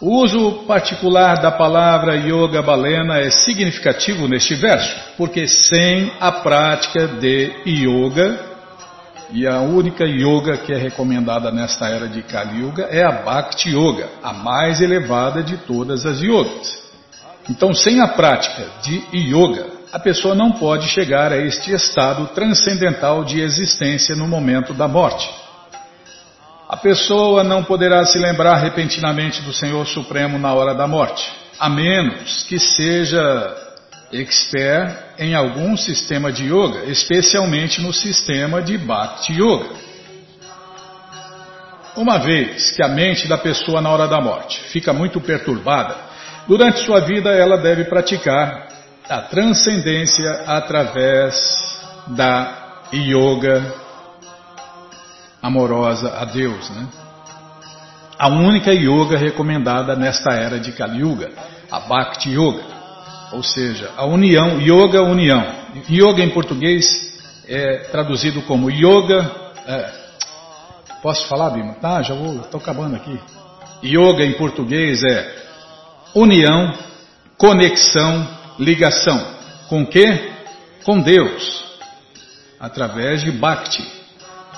O 0.00 0.22
uso 0.22 0.64
particular 0.66 1.42
da 1.42 1.50
palavra 1.50 2.16
yoga 2.16 2.62
balena 2.62 3.18
é 3.18 3.28
significativo 3.28 4.26
neste 4.28 4.54
verso, 4.54 4.96
porque 5.18 5.46
sem 5.46 6.10
a 6.18 6.32
prática 6.32 7.06
de 7.06 7.52
yoga, 7.66 8.40
e 9.30 9.46
a 9.46 9.60
única 9.60 10.06
yoga 10.06 10.56
que 10.56 10.72
é 10.72 10.78
recomendada 10.78 11.50
nesta 11.50 11.86
era 11.86 12.08
de 12.08 12.22
Kali 12.22 12.60
Yuga 12.60 12.84
é 12.84 13.04
a 13.04 13.12
Bhakti 13.12 13.70
Yoga, 13.70 14.08
a 14.22 14.32
mais 14.32 14.80
elevada 14.80 15.42
de 15.42 15.58
todas 15.58 16.06
as 16.06 16.22
yogas. 16.22 16.82
Então, 17.50 17.74
sem 17.74 18.00
a 18.00 18.08
prática 18.08 18.66
de 18.82 19.04
yoga, 19.12 19.66
a 19.96 19.98
pessoa 19.98 20.34
não 20.34 20.52
pode 20.52 20.88
chegar 20.88 21.32
a 21.32 21.38
este 21.38 21.72
estado 21.72 22.26
transcendental 22.34 23.24
de 23.24 23.40
existência 23.40 24.14
no 24.14 24.28
momento 24.28 24.74
da 24.74 24.86
morte. 24.86 25.26
A 26.68 26.76
pessoa 26.76 27.42
não 27.42 27.64
poderá 27.64 28.04
se 28.04 28.18
lembrar 28.18 28.56
repentinamente 28.56 29.40
do 29.40 29.54
Senhor 29.54 29.86
Supremo 29.86 30.38
na 30.38 30.52
hora 30.52 30.74
da 30.74 30.86
morte, 30.86 31.26
a 31.58 31.70
menos 31.70 32.44
que 32.44 32.58
seja 32.58 33.56
expert 34.12 34.98
em 35.18 35.34
algum 35.34 35.74
sistema 35.78 36.30
de 36.30 36.44
yoga, 36.44 36.84
especialmente 36.90 37.80
no 37.80 37.90
sistema 37.90 38.60
de 38.60 38.76
Bhakti 38.76 39.32
Yoga. 39.32 39.76
Uma 41.96 42.18
vez 42.18 42.70
que 42.72 42.82
a 42.82 42.88
mente 42.88 43.26
da 43.26 43.38
pessoa 43.38 43.80
na 43.80 43.88
hora 43.88 44.06
da 44.06 44.20
morte 44.20 44.60
fica 44.64 44.92
muito 44.92 45.22
perturbada, 45.22 45.96
durante 46.46 46.84
sua 46.84 47.00
vida 47.00 47.30
ela 47.30 47.56
deve 47.56 47.84
praticar 47.84 48.75
a 49.08 49.22
transcendência 49.22 50.30
através 50.46 51.34
da 52.08 52.82
yoga 52.92 53.74
amorosa 55.42 56.12
a 56.18 56.24
Deus, 56.24 56.68
né? 56.70 56.88
A 58.18 58.28
única 58.28 58.72
yoga 58.72 59.18
recomendada 59.18 59.94
nesta 59.94 60.32
era 60.32 60.58
de 60.58 60.72
Kali 60.72 61.00
Yuga, 61.00 61.30
a 61.70 61.80
Bhakti 61.80 62.30
Yoga, 62.30 62.64
ou 63.32 63.42
seja, 63.42 63.90
a 63.96 64.06
união, 64.06 64.58
yoga 64.60 65.02
união. 65.02 65.44
Yoga 65.90 66.22
em 66.22 66.30
português 66.30 66.86
é 67.46 67.88
traduzido 67.90 68.40
como 68.42 68.70
yoga. 68.70 69.30
É, 69.66 69.92
posso 71.02 71.28
falar, 71.28 71.50
Bima? 71.50 71.74
Tá, 71.74 72.00
já 72.00 72.14
vou, 72.14 72.36
estou 72.40 72.58
acabando 72.58 72.96
aqui. 72.96 73.20
Yoga 73.84 74.24
em 74.24 74.32
português 74.32 75.04
é 75.04 75.36
união, 76.14 76.72
conexão, 77.36 78.26
ligação. 78.58 79.36
Com 79.68 79.86
que? 79.86 80.32
Com 80.84 81.00
Deus, 81.00 81.64
através 82.60 83.22
de 83.22 83.32
Bhakti. 83.32 83.82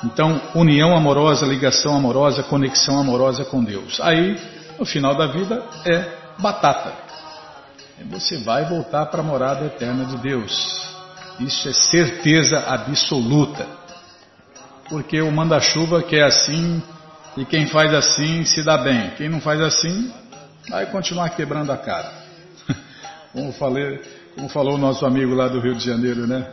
Então, 0.05 0.41
união 0.55 0.97
amorosa, 0.97 1.47
ligação 1.47 1.97
amorosa, 1.97 2.43
conexão 2.43 2.99
amorosa 2.99 3.45
com 3.45 3.65
Deus. 3.65 3.99
Aí, 4.01 4.39
no 4.79 4.85
final 4.85 5.17
da 5.17 5.27
vida, 5.27 5.65
é 5.85 6.05
batata. 6.39 6.93
Você 8.11 8.39
vai 8.39 8.65
voltar 8.65 9.07
para 9.07 9.21
a 9.21 9.25
morada 9.25 9.67
eterna 9.67 10.05
de 10.05 10.19
Deus. 10.19 10.87
Isso 11.41 11.69
é 11.69 11.73
certeza 11.73 12.59
absoluta. 12.59 13.67
Porque 14.89 15.21
o 15.21 15.33
manda-chuva 15.33 16.03
quer 16.03 16.25
assim, 16.25 16.83
e 17.37 17.45
quem 17.45 17.67
faz 17.67 17.93
assim 17.93 18.45
se 18.45 18.63
dá 18.63 18.79
bem. 18.79 19.11
Quem 19.17 19.29
não 19.29 19.41
faz 19.41 19.61
assim, 19.61 20.13
vai 20.69 20.87
continuar 20.87 21.31
quebrando 21.31 21.73
a 21.73 21.77
cara. 21.77 22.18
Como, 23.39 23.53
falei, 23.53 24.01
como 24.35 24.49
falou 24.49 24.75
o 24.75 24.79
nosso 24.79 25.07
amigo 25.07 25.33
lá 25.33 25.47
do 25.47 25.61
Rio 25.61 25.77
de 25.77 25.87
Janeiro, 25.87 26.27
né? 26.27 26.45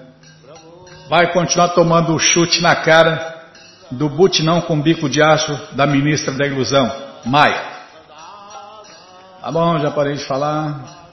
Vai 1.10 1.34
continuar 1.34 1.70
tomando 1.70 2.14
o 2.14 2.20
chute 2.20 2.62
na 2.62 2.76
cara 2.76 3.48
do 3.90 4.08
butinão 4.08 4.62
com 4.62 4.80
bico 4.80 5.10
de 5.10 5.20
aço 5.20 5.60
da 5.72 5.88
ministra 5.88 6.32
da 6.36 6.46
ilusão, 6.46 6.92
Maia. 7.26 7.60
Tá 9.42 9.52
bom, 9.52 9.80
já 9.80 9.90
parei 9.90 10.14
de 10.14 10.26
falar. 10.26 11.10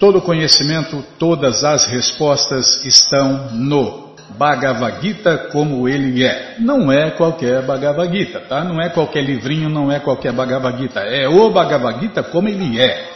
Todo 0.00 0.20
conhecimento, 0.20 1.00
todas 1.16 1.62
as 1.62 1.86
respostas 1.86 2.84
estão 2.84 3.52
no 3.52 4.16
Bhagavad 4.30 5.00
Gita 5.00 5.48
como 5.52 5.88
ele 5.88 6.24
é. 6.24 6.56
Não 6.58 6.90
é 6.90 7.12
qualquer 7.12 7.62
Bhagavad 7.62 8.12
Gita, 8.12 8.40
tá? 8.40 8.64
Não 8.64 8.82
é 8.82 8.88
qualquer 8.88 9.22
livrinho, 9.22 9.68
não 9.68 9.92
é 9.92 10.00
qualquer 10.00 10.32
Bhagavad 10.32 10.76
Gita. 10.76 10.98
É 11.02 11.28
o 11.28 11.50
Bhagavad 11.50 12.00
Gita 12.00 12.24
como 12.24 12.48
ele 12.48 12.80
é. 12.80 13.11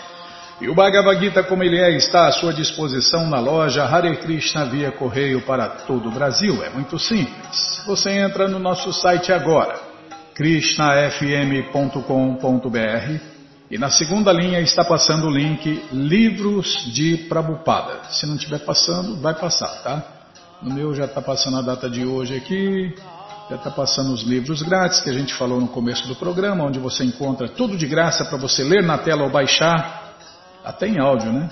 E 0.58 0.70
o 0.70 0.74
Bhagavad 0.74 1.20
Gita, 1.20 1.42
como 1.42 1.62
ele 1.62 1.78
é, 1.78 1.94
está 1.98 2.28
à 2.28 2.32
sua 2.32 2.50
disposição 2.50 3.28
na 3.28 3.38
loja 3.38 3.84
Hare 3.84 4.16
Krishna 4.16 4.64
via 4.64 4.90
correio 4.90 5.42
para 5.42 5.68
todo 5.68 6.08
o 6.08 6.12
Brasil. 6.12 6.64
É 6.64 6.70
muito 6.70 6.98
simples. 6.98 7.82
Você 7.86 8.10
entra 8.10 8.48
no 8.48 8.58
nosso 8.58 8.90
site 8.90 9.30
agora, 9.30 9.78
krishnafm.com.br 10.34 13.20
e 13.70 13.76
na 13.76 13.90
segunda 13.90 14.32
linha 14.32 14.58
está 14.60 14.82
passando 14.82 15.26
o 15.26 15.30
link 15.30 15.84
Livros 15.92 16.90
de 16.90 17.18
Prabupada. 17.28 18.04
Se 18.08 18.24
não 18.24 18.36
estiver 18.36 18.60
passando, 18.60 19.20
vai 19.20 19.34
passar, 19.34 19.82
tá? 19.82 20.02
No 20.62 20.72
meu 20.72 20.94
já 20.94 21.04
está 21.04 21.20
passando 21.20 21.58
a 21.58 21.62
data 21.62 21.90
de 21.90 22.06
hoje 22.06 22.34
aqui, 22.34 22.94
já 23.50 23.56
está 23.56 23.70
passando 23.70 24.10
os 24.10 24.22
livros 24.22 24.62
grátis 24.62 25.00
que 25.00 25.10
a 25.10 25.12
gente 25.12 25.34
falou 25.34 25.60
no 25.60 25.68
começo 25.68 26.08
do 26.08 26.16
programa, 26.16 26.64
onde 26.64 26.78
você 26.78 27.04
encontra 27.04 27.46
tudo 27.46 27.76
de 27.76 27.86
graça 27.86 28.24
para 28.24 28.38
você 28.38 28.64
ler 28.64 28.82
na 28.82 28.96
tela 28.96 29.24
ou 29.24 29.30
baixar 29.30 30.05
até 30.66 30.88
em 30.88 30.98
áudio, 30.98 31.32
né? 31.32 31.48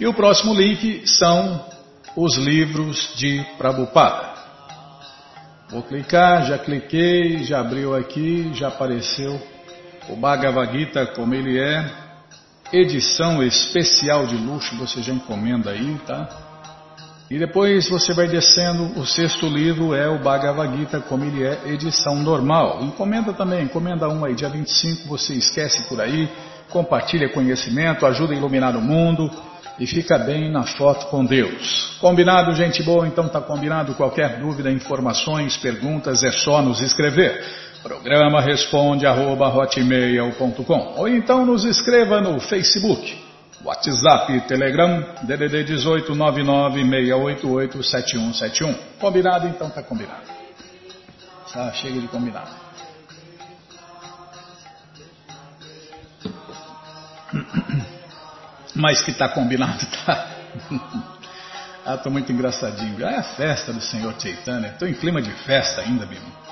E 0.00 0.06
o 0.06 0.12
próximo 0.12 0.52
link 0.52 1.06
são 1.06 1.64
os 2.16 2.36
livros 2.36 3.14
de 3.14 3.40
Prabhupada. 3.56 4.32
Vou 5.70 5.82
clicar, 5.82 6.44
já 6.44 6.58
cliquei, 6.58 7.44
já 7.44 7.60
abriu 7.60 7.94
aqui, 7.94 8.50
já 8.52 8.66
apareceu 8.66 9.40
o 10.08 10.16
Bhagavad 10.16 10.76
Gita 10.76 11.06
como 11.06 11.34
ele 11.34 11.56
é, 11.56 11.88
edição 12.72 13.40
especial 13.42 14.26
de 14.26 14.36
luxo, 14.36 14.76
você 14.76 15.00
já 15.00 15.12
encomenda 15.12 15.70
aí, 15.70 16.00
tá? 16.04 16.28
E 17.30 17.38
depois 17.38 17.88
você 17.88 18.12
vai 18.12 18.26
descendo, 18.26 18.98
o 18.98 19.06
sexto 19.06 19.46
livro 19.46 19.94
é 19.94 20.08
o 20.08 20.18
Bhagavad 20.18 20.76
Gita 20.76 21.00
como 21.00 21.24
ele 21.24 21.44
é, 21.44 21.60
edição 21.66 22.16
normal. 22.16 22.82
Encomenda 22.82 23.32
também, 23.32 23.64
encomenda 23.64 24.08
um 24.08 24.24
aí, 24.24 24.34
dia 24.34 24.48
25 24.48 25.08
você 25.08 25.32
esquece 25.34 25.88
por 25.88 26.00
aí, 26.00 26.28
compartilha 26.72 27.28
conhecimento, 27.28 28.06
ajuda 28.06 28.32
a 28.32 28.36
iluminar 28.36 28.76
o 28.76 28.80
mundo 28.80 29.30
e 29.78 29.86
fica 29.86 30.18
bem 30.18 30.50
na 30.50 30.64
foto 30.64 31.06
com 31.06 31.24
Deus. 31.24 31.96
Combinado, 32.00 32.54
gente 32.54 32.82
boa? 32.82 33.06
Então 33.06 33.28
tá 33.28 33.40
combinado. 33.40 33.94
Qualquer 33.94 34.38
dúvida, 34.40 34.70
informações, 34.70 35.56
perguntas, 35.56 36.24
é 36.24 36.32
só 36.32 36.62
nos 36.62 36.80
escrever. 36.80 37.44
Programa 37.82 38.40
responde 38.40 39.06
arroba, 39.06 39.52
ou 40.96 41.08
então 41.08 41.44
nos 41.44 41.64
escreva 41.64 42.20
no 42.20 42.38
Facebook, 42.38 43.18
WhatsApp, 43.64 44.40
Telegram, 44.46 45.04
DDD 45.22 45.64
18 45.64 46.14
688 46.14 47.82
7171. 47.82 48.74
Combinado? 49.00 49.48
Então 49.48 49.68
tá 49.68 49.82
combinado. 49.82 50.30
Ah, 51.54 51.72
chega 51.72 52.00
de 52.00 52.06
combinar. 52.06 52.61
Mas 58.74 59.02
que 59.02 59.10
está 59.10 59.28
combinado, 59.28 59.84
tá? 60.04 60.26
ah, 61.84 61.96
tô 61.96 62.10
muito 62.10 62.32
engraçadinho. 62.32 63.04
É 63.04 63.18
a 63.18 63.22
festa 63.22 63.72
do 63.72 63.80
Senhor 63.80 64.14
Chaitanya. 64.18 64.68
Estou 64.68 64.88
em 64.88 64.94
clima 64.94 65.20
de 65.20 65.30
festa 65.30 65.82
ainda, 65.82 66.06
Bima. 66.06 66.42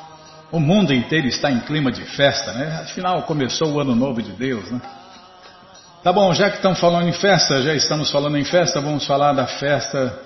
O 0.52 0.58
mundo 0.58 0.92
inteiro 0.92 1.28
está 1.28 1.50
em 1.50 1.60
clima 1.60 1.92
de 1.92 2.04
festa, 2.04 2.52
né? 2.52 2.80
Afinal, 2.82 3.22
começou 3.22 3.72
o 3.72 3.80
ano 3.80 3.94
novo 3.94 4.20
de 4.20 4.32
Deus, 4.32 4.70
né? 4.70 4.80
Tá 6.02 6.12
bom, 6.12 6.32
já 6.32 6.50
que 6.50 6.56
estão 6.56 6.74
falando 6.74 7.08
em 7.08 7.12
festa, 7.12 7.62
já 7.62 7.74
estamos 7.74 8.10
falando 8.10 8.36
em 8.36 8.44
festa, 8.44 8.80
vamos 8.80 9.06
falar 9.06 9.32
da 9.32 9.46
festa. 9.46 10.18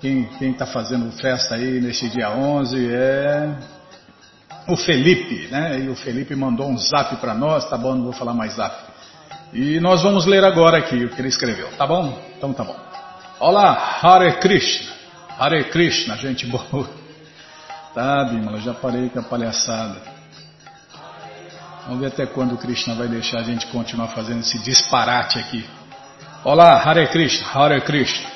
Quem 0.00 0.28
está 0.40 0.64
fazendo 0.64 1.10
festa 1.12 1.56
aí 1.56 1.80
neste 1.80 2.08
dia 2.08 2.30
11 2.30 2.94
é 2.94 3.56
o 4.68 4.76
Felipe, 4.76 5.48
né? 5.48 5.80
E 5.80 5.88
o 5.88 5.96
Felipe 5.96 6.34
mandou 6.34 6.70
um 6.70 6.78
zap 6.78 7.16
para 7.16 7.34
nós, 7.34 7.68
tá 7.68 7.76
bom, 7.76 7.94
não 7.94 8.04
vou 8.04 8.12
falar 8.12 8.32
mais 8.32 8.54
zap. 8.54 8.85
E 9.52 9.80
nós 9.80 10.02
vamos 10.02 10.26
ler 10.26 10.44
agora 10.44 10.78
aqui 10.78 11.04
o 11.04 11.08
que 11.08 11.20
ele 11.20 11.28
escreveu, 11.28 11.68
tá 11.78 11.86
bom? 11.86 12.18
Então 12.36 12.52
tá 12.52 12.64
bom. 12.64 12.76
Olá, 13.38 13.98
Hare 14.02 14.32
Krishna. 14.38 14.92
Hare 15.38 15.64
Krishna, 15.64 16.16
gente 16.16 16.46
boa. 16.46 16.88
Tá, 17.94 18.24
Bimala, 18.24 18.58
já 18.60 18.74
parei 18.74 19.08
com 19.08 19.20
a 19.20 19.22
palhaçada. 19.22 19.96
Vamos 21.84 22.00
ver 22.00 22.08
até 22.08 22.26
quando 22.26 22.54
o 22.54 22.58
Krishna 22.58 22.94
vai 22.94 23.08
deixar 23.08 23.38
a 23.38 23.42
gente 23.42 23.66
continuar 23.68 24.08
fazendo 24.08 24.40
esse 24.40 24.58
disparate 24.58 25.38
aqui. 25.38 25.64
Olá, 26.44 26.82
Hare 26.82 27.06
Krishna, 27.08 27.46
Hare 27.54 27.80
Krishna. 27.82 28.26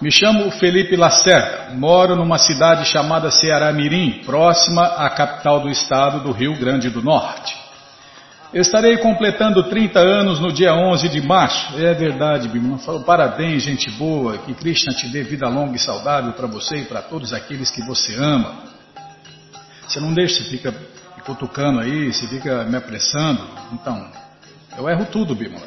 Me 0.00 0.10
chamo 0.10 0.50
Felipe 0.52 0.96
Lacerda, 0.96 1.74
moro 1.74 2.16
numa 2.16 2.38
cidade 2.38 2.86
chamada 2.86 3.30
Ceará 3.30 3.70
Mirim, 3.70 4.22
próxima 4.24 4.82
à 4.82 5.10
capital 5.10 5.60
do 5.60 5.68
estado 5.68 6.20
do 6.20 6.32
Rio 6.32 6.58
Grande 6.58 6.88
do 6.88 7.02
Norte. 7.02 7.59
Estarei 8.52 8.96
completando 8.98 9.62
30 9.62 10.00
anos 10.00 10.40
no 10.40 10.52
dia 10.52 10.74
11 10.74 11.08
de 11.08 11.20
março. 11.22 11.78
É 11.78 11.94
verdade, 11.94 12.48
Bimala. 12.48 13.00
Parabéns, 13.04 13.62
gente 13.62 13.88
boa. 13.92 14.38
Que 14.38 14.52
Krishna 14.54 14.92
te 14.92 15.06
dê 15.06 15.22
vida 15.22 15.48
longa 15.48 15.76
e 15.76 15.78
saudável 15.78 16.32
para 16.32 16.48
você 16.48 16.78
e 16.78 16.84
para 16.84 17.00
todos 17.00 17.32
aqueles 17.32 17.70
que 17.70 17.80
você 17.82 18.16
ama. 18.16 18.64
Você 19.86 20.00
não 20.00 20.12
deixa, 20.12 20.42
você 20.42 20.50
fica 20.50 20.74
cutucando 21.24 21.78
aí, 21.80 22.12
você 22.12 22.26
fica 22.26 22.64
me 22.64 22.76
apressando. 22.76 23.40
Então, 23.72 24.04
eu 24.76 24.88
erro 24.88 25.06
tudo, 25.06 25.32
Bímola. 25.32 25.66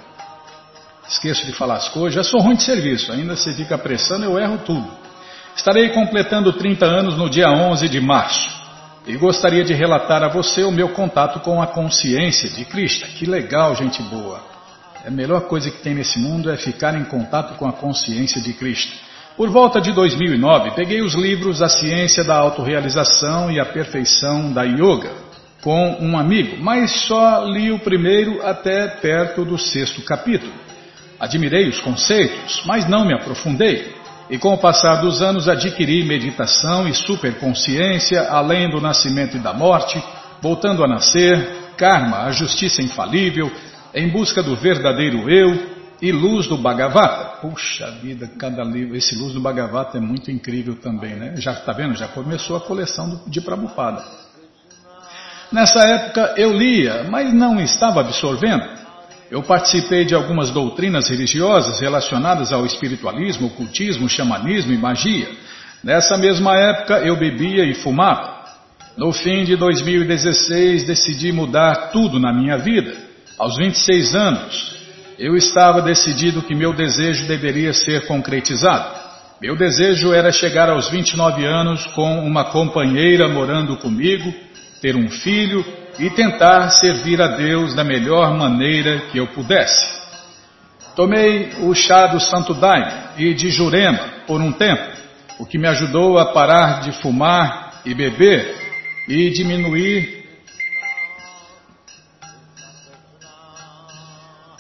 Esqueço 1.08 1.46
de 1.46 1.54
falar 1.54 1.76
as 1.76 1.88
coisas, 1.90 2.14
já 2.14 2.24
sou 2.24 2.42
ruim 2.42 2.56
de 2.56 2.64
serviço, 2.64 3.12
ainda 3.12 3.36
você 3.36 3.54
fica 3.54 3.76
apressando, 3.76 4.26
eu 4.26 4.38
erro 4.40 4.58
tudo. 4.66 4.90
Estarei 5.56 5.90
completando 5.90 6.52
30 6.52 6.86
anos 6.86 7.18
no 7.18 7.30
dia 7.30 7.50
11 7.50 7.88
de 7.88 8.02
março 8.02 8.63
e 9.06 9.18
gostaria 9.18 9.64
de 9.64 9.74
relatar 9.74 10.24
a 10.24 10.30
você 10.30 10.64
o 10.64 10.72
meu 10.72 10.90
contato 10.90 11.40
com 11.42 11.62
a 11.62 11.68
consciência 11.68 12.50
de 12.50 12.66
Krishna. 12.66 13.08
Que 13.08 13.26
legal, 13.26 13.76
gente 13.76 14.02
boa. 14.04 14.42
A 15.06 15.10
melhor 15.10 15.42
coisa 15.42 15.70
que 15.70 15.82
tem 15.82 15.94
nesse 15.94 16.18
mundo 16.18 16.50
é 16.50 16.56
ficar 16.56 16.96
em 16.96 17.04
contato 17.04 17.58
com 17.58 17.68
a 17.68 17.74
consciência 17.74 18.42
de 18.42 18.54
Krishna. 18.54 18.94
Por 19.36 19.50
volta 19.50 19.82
de 19.82 19.92
2009, 19.92 20.72
peguei 20.72 21.02
os 21.02 21.16
livros 21.16 21.62
A 21.62 21.68
Ciência 21.68 22.24
da 22.24 22.36
Autorealização 22.36 23.52
e 23.52 23.60
a 23.60 23.66
Perfeição 23.66 24.54
da 24.54 24.64
Yoga 24.64 25.12
com 25.64 25.98
um 26.02 26.18
amigo, 26.18 26.58
mas 26.62 26.92
só 27.08 27.46
li 27.46 27.72
o 27.72 27.80
primeiro 27.80 28.46
até 28.46 28.86
perto 28.88 29.46
do 29.46 29.58
sexto 29.58 30.02
capítulo. 30.02 30.52
Admirei 31.18 31.70
os 31.70 31.80
conceitos, 31.80 32.62
mas 32.66 32.88
não 32.88 33.06
me 33.06 33.14
aprofundei. 33.14 33.96
E 34.34 34.40
com 34.40 34.52
o 34.52 34.58
passar 34.58 34.96
dos 34.96 35.22
anos 35.22 35.48
adquiri 35.48 36.04
meditação 36.04 36.88
e 36.88 36.94
superconsciência, 36.96 38.30
além 38.32 38.68
do 38.68 38.82
nascimento 38.82 39.38
e 39.38 39.40
da 39.40 39.54
morte, 39.54 40.04
voltando 40.42 40.84
a 40.84 40.88
nascer, 40.88 41.76
karma, 41.78 42.24
a 42.24 42.32
justiça 42.32 42.82
infalível, 42.82 43.52
em 43.94 44.10
busca 44.10 44.42
do 44.42 44.56
verdadeiro 44.56 45.30
eu, 45.30 45.72
e 46.02 46.12
Luz 46.12 46.48
do 46.48 46.58
Bhagavata. 46.58 47.42
Puxa 47.42 47.92
vida, 48.02 48.28
cada 48.40 48.64
livro, 48.64 48.96
esse 48.96 49.16
Luz 49.16 49.34
do 49.34 49.40
Bhagavata 49.40 50.00
é 50.00 50.02
muito 50.02 50.32
incrível 50.32 50.78
também, 50.78 51.16
né? 51.16 51.36
Já 51.38 51.52
está 51.52 51.72
vendo? 51.72 51.94
Já 51.94 52.08
começou 52.08 52.58
a 52.58 52.62
coleção 52.62 53.22
de 53.28 53.40
Prabhupada. 53.40 54.04
Nessa 55.52 55.78
época 55.78 56.34
eu 56.38 56.52
lia, 56.52 57.04
mas 57.08 57.32
não 57.32 57.62
estava 57.62 58.00
absorvendo. 58.00 58.68
Eu 59.34 59.42
participei 59.42 60.06
de 60.06 60.14
algumas 60.14 60.52
doutrinas 60.52 61.10
religiosas 61.10 61.80
relacionadas 61.80 62.54
ao 62.54 62.68
espiritualismo, 62.68 63.48
ocultismo, 63.48 64.08
xamanismo 64.08 64.72
e 64.72 64.78
magia. 64.78 65.28
Nessa 65.84 66.16
mesma 66.16 66.56
época 66.56 67.00
eu 67.00 67.18
bebia 67.18 67.66
e 67.66 67.74
fumava. 67.74 68.44
No 68.96 69.12
fim 69.12 69.44
de 69.44 69.56
2016 69.56 70.86
decidi 70.86 71.32
mudar 71.32 71.90
tudo 71.92 72.20
na 72.20 72.32
minha 72.32 72.60
vida. 72.60 72.94
Aos 73.40 73.58
26 73.58 74.14
anos, 74.14 74.76
eu 75.18 75.36
estava 75.36 75.82
decidido 75.82 76.44
que 76.44 76.54
meu 76.54 76.72
desejo 76.72 77.26
deveria 77.26 77.74
ser 77.74 78.06
concretizado. 78.06 79.02
Meu 79.42 79.56
desejo 79.56 80.14
era 80.14 80.32
chegar 80.32 80.70
aos 80.70 80.92
29 80.92 81.44
anos 81.44 81.88
com 81.88 82.24
uma 82.24 82.52
companheira 82.52 83.28
morando 83.28 83.78
comigo, 83.78 84.32
ter 84.80 84.96
um 84.96 85.10
filho 85.10 85.66
e 86.00 86.10
tentar 86.10 86.70
servir 86.70 87.22
a 87.22 87.28
Deus 87.28 87.74
da 87.74 87.84
melhor 87.84 88.34
maneira 88.34 89.02
que 89.12 89.18
eu 89.18 89.28
pudesse. 89.28 90.02
Tomei 90.96 91.54
o 91.62 91.74
chá 91.74 92.08
do 92.08 92.20
Santo 92.20 92.54
Daime 92.54 92.92
e 93.18 93.34
de 93.34 93.50
Jurema 93.50 94.00
por 94.28 94.40
um 94.40 94.52
tempo, 94.52 94.84
o 95.40 95.46
que 95.46 95.58
me 95.58 95.68
ajudou 95.68 96.18
a 96.18 96.34
parar 96.34 96.82
de 96.82 96.92
fumar 97.02 97.82
e 97.86 97.94
beber 97.94 98.56
e 99.08 99.30
diminuir 99.32 100.24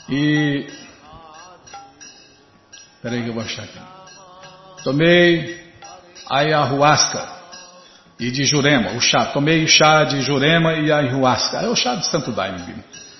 E. 0.09 0.67
Peraí 3.01 3.23
que 3.23 3.29
eu 3.29 3.33
vou 3.33 3.43
achar 3.43 3.63
aqui. 3.63 3.79
Tomei 4.83 5.73
ayahuasca 6.29 7.42
e 8.23 8.31
de 8.31 8.45
Jurema, 8.45 8.93
o 8.93 9.01
chá. 9.01 9.25
Tomei 9.25 9.67
chá 9.67 10.05
de 10.05 10.21
Jurema 10.21 10.73
e 10.73 10.91
ayahuasca. 10.91 11.57
É 11.57 11.67
o 11.67 11.75
chá 11.75 11.95
de 11.95 12.07
Santo 12.07 12.31
Daime. 12.31 12.75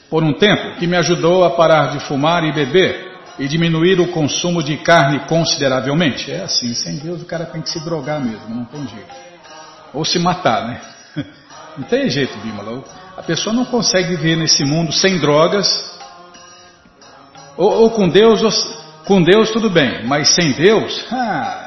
Por 0.09 0.23
um 0.23 0.33
tempo, 0.33 0.77
que 0.77 0.87
me 0.87 0.95
ajudou 0.95 1.43
a 1.43 1.49
parar 1.49 1.87
de 1.87 1.99
fumar 2.07 2.43
e 2.45 2.53
beber 2.53 3.11
e 3.37 3.47
diminuir 3.47 3.99
o 3.99 4.07
consumo 4.07 4.63
de 4.63 4.77
carne 4.77 5.19
consideravelmente. 5.27 6.31
É 6.31 6.43
assim, 6.43 6.73
sem 6.73 6.97
Deus 6.97 7.21
o 7.21 7.25
cara 7.25 7.45
tem 7.45 7.61
que 7.61 7.69
se 7.69 7.83
drogar 7.83 8.21
mesmo, 8.21 8.47
não 8.47 8.65
tem 8.65 8.87
jeito. 8.87 9.13
Ou 9.93 10.05
se 10.05 10.17
matar, 10.19 10.67
né? 10.67 10.81
Não 11.75 11.85
tem 11.85 12.07
jeito, 12.07 12.37
Bimala. 12.37 12.83
A 13.17 13.23
pessoa 13.23 13.51
não 13.51 13.65
consegue 13.65 14.15
viver 14.15 14.35
nesse 14.35 14.63
mundo 14.63 14.91
sem 14.91 15.17
drogas 15.17 15.67
ou, 17.57 17.81
ou 17.81 17.89
com 17.89 18.07
Deus, 18.07 18.43
ou, 18.43 18.51
com 19.05 19.23
Deus 19.23 19.51
tudo 19.51 19.71
bem, 19.71 20.05
mas 20.05 20.35
sem 20.35 20.51
Deus, 20.51 21.03
ah, 21.11 21.62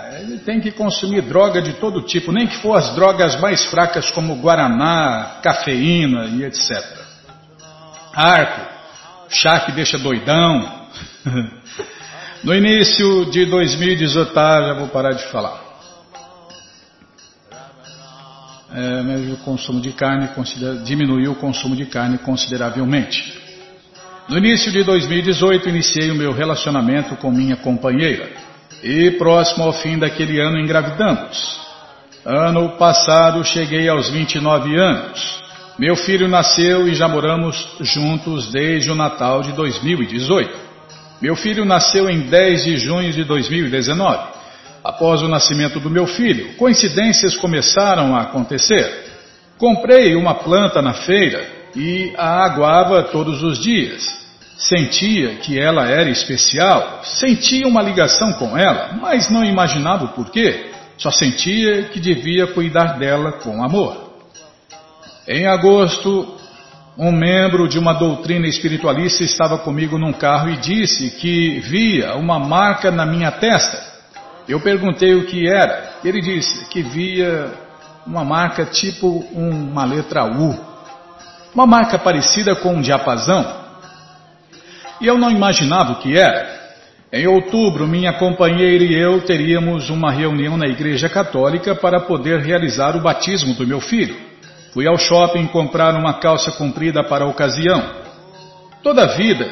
tem 0.46 0.60
que 0.60 0.70
consumir 0.70 1.22
droga 1.22 1.60
de 1.60 1.72
todo 1.72 2.02
tipo, 2.02 2.30
nem 2.30 2.46
que 2.46 2.58
for 2.58 2.78
as 2.78 2.94
drogas 2.94 3.34
mais 3.40 3.64
fracas 3.64 4.12
como 4.12 4.36
guaraná, 4.36 5.40
cafeína 5.42 6.26
e 6.26 6.44
etc. 6.44 6.70
Arco, 8.14 8.60
chá 9.28 9.60
que 9.60 9.72
deixa 9.72 9.98
doidão. 9.98 10.86
No 12.44 12.54
início 12.54 13.24
de 13.30 13.46
2018, 13.46 14.32
tá, 14.32 14.62
já 14.62 14.74
vou 14.74 14.86
parar 14.88 15.12
de 15.12 15.24
falar. 15.32 15.58
É, 18.72 19.32
o 19.32 19.36
consumo 19.38 19.80
de 19.80 19.90
carne 19.92 20.28
diminuiu 20.84 21.32
o 21.32 21.34
consumo 21.34 21.74
de 21.74 21.86
carne 21.86 22.18
consideravelmente. 22.18 23.36
No 24.28 24.38
início 24.38 24.70
de 24.70 24.84
2018, 24.84 25.68
iniciei 25.70 26.10
o 26.10 26.14
meu 26.14 26.30
relacionamento 26.30 27.16
com 27.16 27.32
minha 27.32 27.56
companheira 27.56 28.45
e, 28.82 29.10
próximo 29.12 29.64
ao 29.64 29.72
fim 29.72 29.98
daquele 29.98 30.40
ano, 30.40 30.58
engravidamos. 30.58 31.60
Ano 32.24 32.70
passado, 32.76 33.44
cheguei 33.44 33.88
aos 33.88 34.10
29 34.10 34.76
anos. 34.76 35.42
Meu 35.78 35.94
filho 35.94 36.26
nasceu 36.26 36.88
e 36.88 36.94
já 36.94 37.06
moramos 37.06 37.76
juntos 37.80 38.50
desde 38.50 38.90
o 38.90 38.94
Natal 38.94 39.42
de 39.42 39.52
2018. 39.52 40.50
Meu 41.20 41.36
filho 41.36 41.64
nasceu 41.64 42.10
em 42.10 42.20
10 42.20 42.64
de 42.64 42.78
junho 42.78 43.12
de 43.12 43.24
2019. 43.24 44.36
Após 44.82 45.22
o 45.22 45.28
nascimento 45.28 45.80
do 45.80 45.90
meu 45.90 46.06
filho, 46.06 46.54
coincidências 46.54 47.36
começaram 47.36 48.14
a 48.14 48.22
acontecer. 48.22 49.04
Comprei 49.58 50.14
uma 50.14 50.34
planta 50.34 50.80
na 50.80 50.92
feira 50.92 51.44
e 51.74 52.12
a 52.16 52.44
aguava 52.44 53.02
todos 53.04 53.42
os 53.42 53.58
dias. 53.58 54.25
Sentia 54.56 55.36
que 55.36 55.58
ela 55.58 55.86
era 55.86 56.08
especial, 56.08 57.00
sentia 57.04 57.66
uma 57.68 57.82
ligação 57.82 58.32
com 58.34 58.56
ela, 58.56 58.94
mas 59.00 59.28
não 59.28 59.44
imaginava 59.44 60.06
o 60.06 60.08
porquê, 60.08 60.70
só 60.96 61.10
sentia 61.10 61.84
que 61.84 62.00
devia 62.00 62.46
cuidar 62.46 62.98
dela 62.98 63.32
com 63.32 63.62
amor. 63.62 64.14
Em 65.28 65.46
agosto, 65.46 66.36
um 66.96 67.12
membro 67.12 67.68
de 67.68 67.78
uma 67.78 67.92
doutrina 67.92 68.46
espiritualista 68.46 69.22
estava 69.22 69.58
comigo 69.58 69.98
num 69.98 70.12
carro 70.12 70.48
e 70.48 70.56
disse 70.56 71.10
que 71.10 71.60
via 71.60 72.14
uma 72.14 72.38
marca 72.38 72.90
na 72.90 73.04
minha 73.04 73.30
testa. 73.30 73.94
Eu 74.48 74.60
perguntei 74.60 75.14
o 75.14 75.26
que 75.26 75.46
era. 75.46 75.96
Ele 76.02 76.20
disse 76.22 76.66
que 76.70 76.82
via 76.82 77.52
uma 78.06 78.24
marca 78.24 78.64
tipo 78.64 79.26
uma 79.34 79.84
letra 79.84 80.24
U 80.24 80.76
uma 81.56 81.66
marca 81.66 81.98
parecida 81.98 82.54
com 82.54 82.74
um 82.74 82.82
diapasão. 82.82 83.65
E 85.00 85.06
eu 85.06 85.18
não 85.18 85.30
imaginava 85.30 85.92
o 85.92 85.96
que 85.96 86.16
era. 86.16 86.56
Em 87.12 87.26
outubro, 87.26 87.86
minha 87.86 88.12
companheira 88.14 88.82
e 88.82 88.92
eu 88.92 89.20
teríamos 89.20 89.90
uma 89.90 90.10
reunião 90.10 90.56
na 90.56 90.66
Igreja 90.66 91.08
Católica 91.08 91.74
para 91.74 92.00
poder 92.00 92.40
realizar 92.40 92.96
o 92.96 93.00
batismo 93.00 93.54
do 93.54 93.66
meu 93.66 93.80
filho. 93.80 94.16
Fui 94.72 94.86
ao 94.86 94.98
shopping 94.98 95.46
comprar 95.46 95.94
uma 95.94 96.14
calça 96.14 96.52
comprida 96.52 97.02
para 97.04 97.24
a 97.24 97.28
ocasião. 97.28 97.82
Toda 98.82 99.04
a 99.04 99.06
vida, 99.16 99.48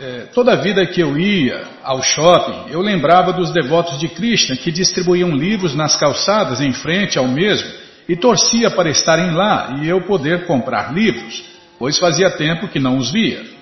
é, 0.00 0.26
toda 0.34 0.52
a 0.52 0.56
vida 0.56 0.84
que 0.84 1.00
eu 1.00 1.16
ia 1.18 1.62
ao 1.82 2.02
shopping, 2.02 2.70
eu 2.70 2.80
lembrava 2.80 3.32
dos 3.32 3.50
devotos 3.50 3.98
de 3.98 4.08
Krishna 4.08 4.56
que 4.56 4.70
distribuíam 4.70 5.30
livros 5.30 5.74
nas 5.74 5.96
calçadas 5.96 6.60
em 6.60 6.72
frente 6.72 7.18
ao 7.18 7.28
mesmo 7.28 7.68
e 8.08 8.14
torcia 8.16 8.70
para 8.70 8.90
estarem 8.90 9.30
lá 9.32 9.78
e 9.80 9.88
eu 9.88 10.02
poder 10.02 10.44
comprar 10.46 10.92
livros, 10.92 11.44
pois 11.78 11.98
fazia 11.98 12.30
tempo 12.30 12.68
que 12.68 12.78
não 12.78 12.98
os 12.98 13.10
via. 13.10 13.55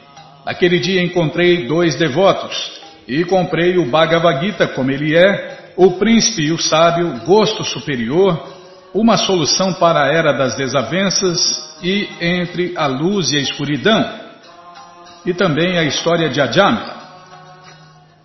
Naquele 0.45 0.79
dia 0.79 1.03
encontrei 1.03 1.67
dois 1.67 1.97
devotos 1.97 2.81
e 3.09 3.25
comprei 3.25 3.79
o 3.79 3.87
Bhagavad 3.87 4.45
Gita 4.45 4.69
como 4.69 4.91
ele 4.91 5.17
é, 5.17 5.73
o 5.77 5.93
príncipe 5.93 6.43
e 6.43 6.53
o 6.53 6.59
sábio, 6.59 7.21
gosto 7.25 7.65
superior, 7.65 8.53
uma 8.93 9.17
solução 9.17 9.73
para 9.73 10.05
a 10.05 10.13
era 10.13 10.33
das 10.33 10.55
desavenças 10.57 11.79
e 11.83 12.09
entre 12.21 12.75
a 12.77 12.87
luz 12.87 13.33
e 13.33 13.37
a 13.37 13.41
escuridão, 13.41 14.05
e 15.27 15.35
também 15.35 15.79
a 15.79 15.83
história 15.85 16.29
de 16.29 16.41
Ajamila. 16.41 16.95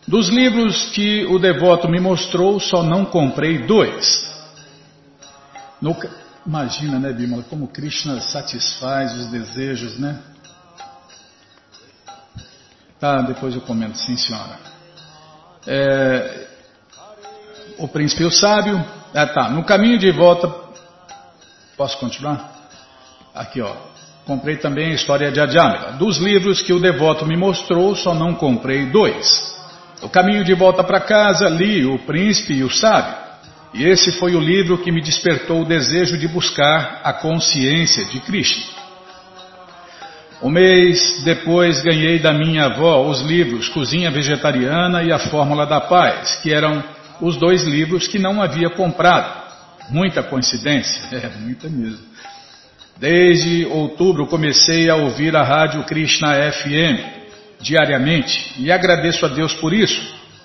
Dos 0.08 0.28
livros 0.28 0.90
que 0.92 1.26
o 1.26 1.40
devoto 1.40 1.88
me 1.88 2.00
mostrou, 2.00 2.60
só 2.60 2.84
não 2.84 3.06
comprei 3.06 3.60
dois. 3.60 4.28
No, 5.82 5.96
imagina, 6.46 7.00
né, 7.00 7.14
Bimala, 7.14 7.44
como 7.44 7.68
Krishna 7.68 8.20
satisfaz 8.22 9.14
os 9.14 9.28
desejos, 9.28 10.00
né? 10.00 10.20
Tá, 13.00 13.22
depois 13.22 13.56
eu 13.56 13.62
comento, 13.62 13.98
sim, 13.98 14.18
senhora. 14.18 14.60
É, 15.66 16.48
o 17.78 17.88
príncipe 17.88 18.24
e 18.24 18.26
o 18.26 18.32
sábio. 18.32 18.84
Ah, 19.14 19.26
tá. 19.26 19.50
No 19.50 19.64
caminho 19.64 19.98
de 19.98 20.12
volta. 20.12 20.54
Posso 21.78 21.98
continuar? 21.98 22.52
Aqui, 23.34 23.62
ó. 23.62 23.74
Comprei 24.26 24.58
também 24.58 24.92
a 24.92 24.96
história 24.96 25.32
de 25.32 25.40
Ajamila. 25.40 25.94
Dos 25.94 26.18
livros 26.18 26.62
que 26.62 26.74
o 26.74 26.80
devoto 26.80 27.26
me 27.26 27.38
mostrou, 27.38 27.96
só 27.96 28.14
não 28.14 28.36
comprei 28.36 28.86
dois. 28.88 29.58
No 30.02 30.10
caminho 30.10 30.44
de 30.44 30.54
volta 30.54 30.84
para 30.84 31.00
casa, 31.00 31.48
li 31.50 31.86
O 31.86 32.00
Príncipe 32.00 32.54
e 32.54 32.64
o 32.64 32.70
Sábio. 32.70 33.16
E 33.74 33.86
esse 33.86 34.12
foi 34.14 34.36
o 34.36 34.40
livro 34.40 34.78
que 34.80 34.92
me 34.92 35.02
despertou 35.02 35.62
o 35.62 35.66
desejo 35.66 36.18
de 36.18 36.28
buscar 36.28 37.02
a 37.04 37.14
consciência 37.14 38.06
de 38.06 38.20
Krishna. 38.20 38.79
Um 40.42 40.50
mês 40.50 41.22
depois 41.26 41.82
ganhei 41.82 42.18
da 42.18 42.32
minha 42.32 42.68
avó 42.68 43.06
os 43.06 43.22
livros 43.22 43.68
Cozinha 43.68 44.10
Vegetariana 44.10 45.04
e 45.04 45.12
A 45.12 45.20
Fórmula 45.20 45.66
da 45.66 45.82
Paz, 45.82 46.36
que 46.42 46.54
eram 46.54 46.82
os 47.20 47.36
dois 47.36 47.66
livros 47.66 48.08
que 48.08 48.18
não 48.18 48.42
havia 48.42 48.70
comprado. 48.70 49.38
Muita 49.90 50.24
coincidência, 50.24 51.04
é 51.12 51.30
muita 51.42 51.68
mesmo. 51.68 52.08
Desde 52.98 53.66
outubro 53.66 54.28
comecei 54.28 54.90
a 54.90 54.96
ouvir 54.96 55.36
a 55.36 55.44
rádio 55.44 55.84
Krishna 55.84 56.34
FM 56.54 57.04
diariamente 57.60 58.54
e 58.58 58.72
agradeço 58.72 59.26
a 59.26 59.30
Deus 59.30 59.54
por 59.56 59.74
isso, 59.74 60.02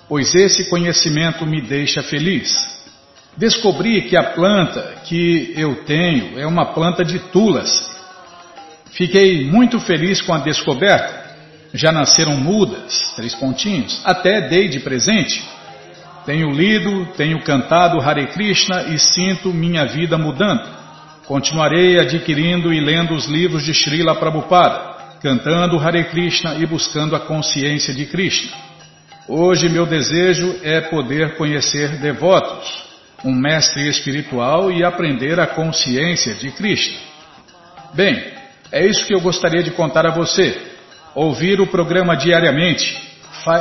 pois 0.09 0.35
esse 0.35 0.69
conhecimento 0.69 1.45
me 1.45 1.61
deixa 1.61 2.03
feliz. 2.03 2.53
Descobri 3.37 4.01
que 4.01 4.17
a 4.17 4.23
planta 4.23 5.03
que 5.05 5.53
eu 5.55 5.85
tenho 5.85 6.37
é 6.37 6.45
uma 6.45 6.73
planta 6.73 7.03
de 7.05 7.19
tulas 7.31 7.94
Fiquei 8.95 9.45
muito 9.45 9.79
feliz 9.81 10.21
com 10.21 10.33
a 10.33 10.39
descoberta. 10.39 11.25
Já 11.73 11.91
nasceram 11.91 12.37
mudas, 12.37 13.13
três 13.15 13.35
pontinhos, 13.35 14.01
até 14.05 14.47
dei 14.47 14.69
de 14.69 14.79
presente. 14.79 15.43
Tenho 16.25 16.49
lido, 16.49 17.05
tenho 17.17 17.41
cantado 17.43 17.99
Hare 17.99 18.27
Krishna 18.27 18.83
e 18.83 18.97
sinto 18.97 19.53
minha 19.53 19.85
vida 19.85 20.17
mudando. 20.17 20.63
Continuarei 21.25 21.99
adquirindo 21.99 22.73
e 22.73 22.79
lendo 22.79 23.13
os 23.13 23.25
livros 23.25 23.63
de 23.63 23.73
Srila 23.73 24.15
Prabhupada, 24.15 25.17
cantando 25.21 25.77
Hare 25.77 26.05
Krishna 26.05 26.55
e 26.55 26.65
buscando 26.65 27.15
a 27.15 27.19
consciência 27.19 27.93
de 27.93 28.05
Krishna. 28.05 28.51
Hoje 29.27 29.67
meu 29.67 29.85
desejo 29.85 30.55
é 30.63 30.79
poder 30.79 31.35
conhecer 31.35 31.97
devotos, 31.99 32.85
um 33.25 33.33
mestre 33.33 33.89
espiritual 33.89 34.71
e 34.71 34.83
aprender 34.83 35.39
a 35.39 35.47
consciência 35.47 36.33
de 36.35 36.51
Krishna. 36.51 36.97
Bem, 37.93 38.35
é 38.75 38.85
isso 38.85 39.05
que 39.05 39.15
eu 39.15 39.21
gostaria 39.21 39.63
de 39.63 39.71
contar 39.71 40.05
a 40.05 40.11
você. 40.11 40.61
Ouvir 41.15 41.61
o 41.61 41.67
programa 41.67 42.13
diariamente 42.17 42.93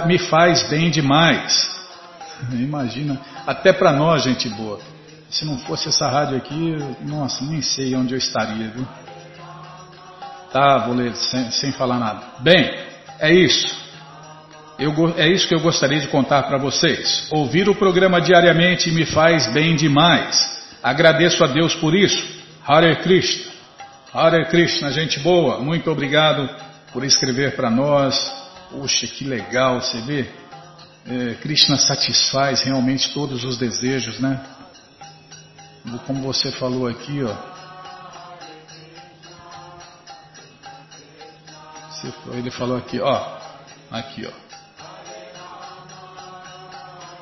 me 0.07 0.18
faz 0.18 0.68
bem 0.68 0.90
demais. 0.90 1.70
Imagina, 2.50 3.20
até 3.46 3.72
para 3.72 3.92
nós, 3.92 4.24
gente 4.24 4.48
boa. 4.48 4.81
Se 5.31 5.44
não 5.44 5.57
fosse 5.59 5.88
essa 5.88 6.09
rádio 6.09 6.37
aqui, 6.37 6.77
nossa, 7.03 7.44
nem 7.44 7.62
sei 7.62 7.94
onde 7.94 8.12
eu 8.12 8.18
estaria, 8.18 8.70
viu? 8.70 8.85
Tá, 10.53 10.79
vou 10.79 10.96
ler 10.96 11.14
sem, 11.14 11.48
sem 11.53 11.70
falar 11.70 12.00
nada. 12.00 12.20
Bem, 12.40 12.77
é 13.20 13.33
isso. 13.33 13.72
Eu, 14.81 14.92
é 15.16 15.29
isso 15.29 15.46
que 15.46 15.55
eu 15.55 15.61
gostaria 15.61 16.00
de 16.00 16.09
contar 16.09 16.42
para 16.42 16.59
vocês. 16.59 17.29
Ouvir 17.31 17.68
o 17.68 17.74
programa 17.77 18.20
diariamente 18.20 18.90
me 18.90 19.07
faz 19.07 19.46
bem 19.53 19.77
demais. 19.77 20.61
Agradeço 20.83 21.44
a 21.44 21.46
Deus 21.46 21.72
por 21.77 21.94
isso. 21.94 22.20
Hare 22.66 22.96
Krishna. 22.96 23.53
Hare 24.14 24.44
Krishna, 24.44 24.92
gente 24.92 25.18
boa, 25.18 25.59
muito 25.59 25.90
obrigado 25.90 26.48
por 26.92 27.05
escrever 27.05 27.57
para 27.57 27.68
nós. 27.68 28.14
Puxa, 28.70 29.09
que 29.09 29.24
legal, 29.24 29.81
você 29.81 30.00
vê? 30.03 30.31
É, 31.05 31.35
Krishna 31.42 31.77
satisfaz 31.77 32.62
realmente 32.62 33.12
todos 33.12 33.42
os 33.42 33.59
desejos, 33.59 34.20
né? 34.20 34.40
Como 36.07 36.22
você 36.22 36.53
falou 36.53 36.87
aqui, 36.87 37.24
ó. 37.24 37.35
Ele 42.35 42.53
falou 42.53 42.77
aqui, 42.77 43.00
ó. 43.00 43.37
Aqui, 43.90 44.29
ó. 44.29 44.44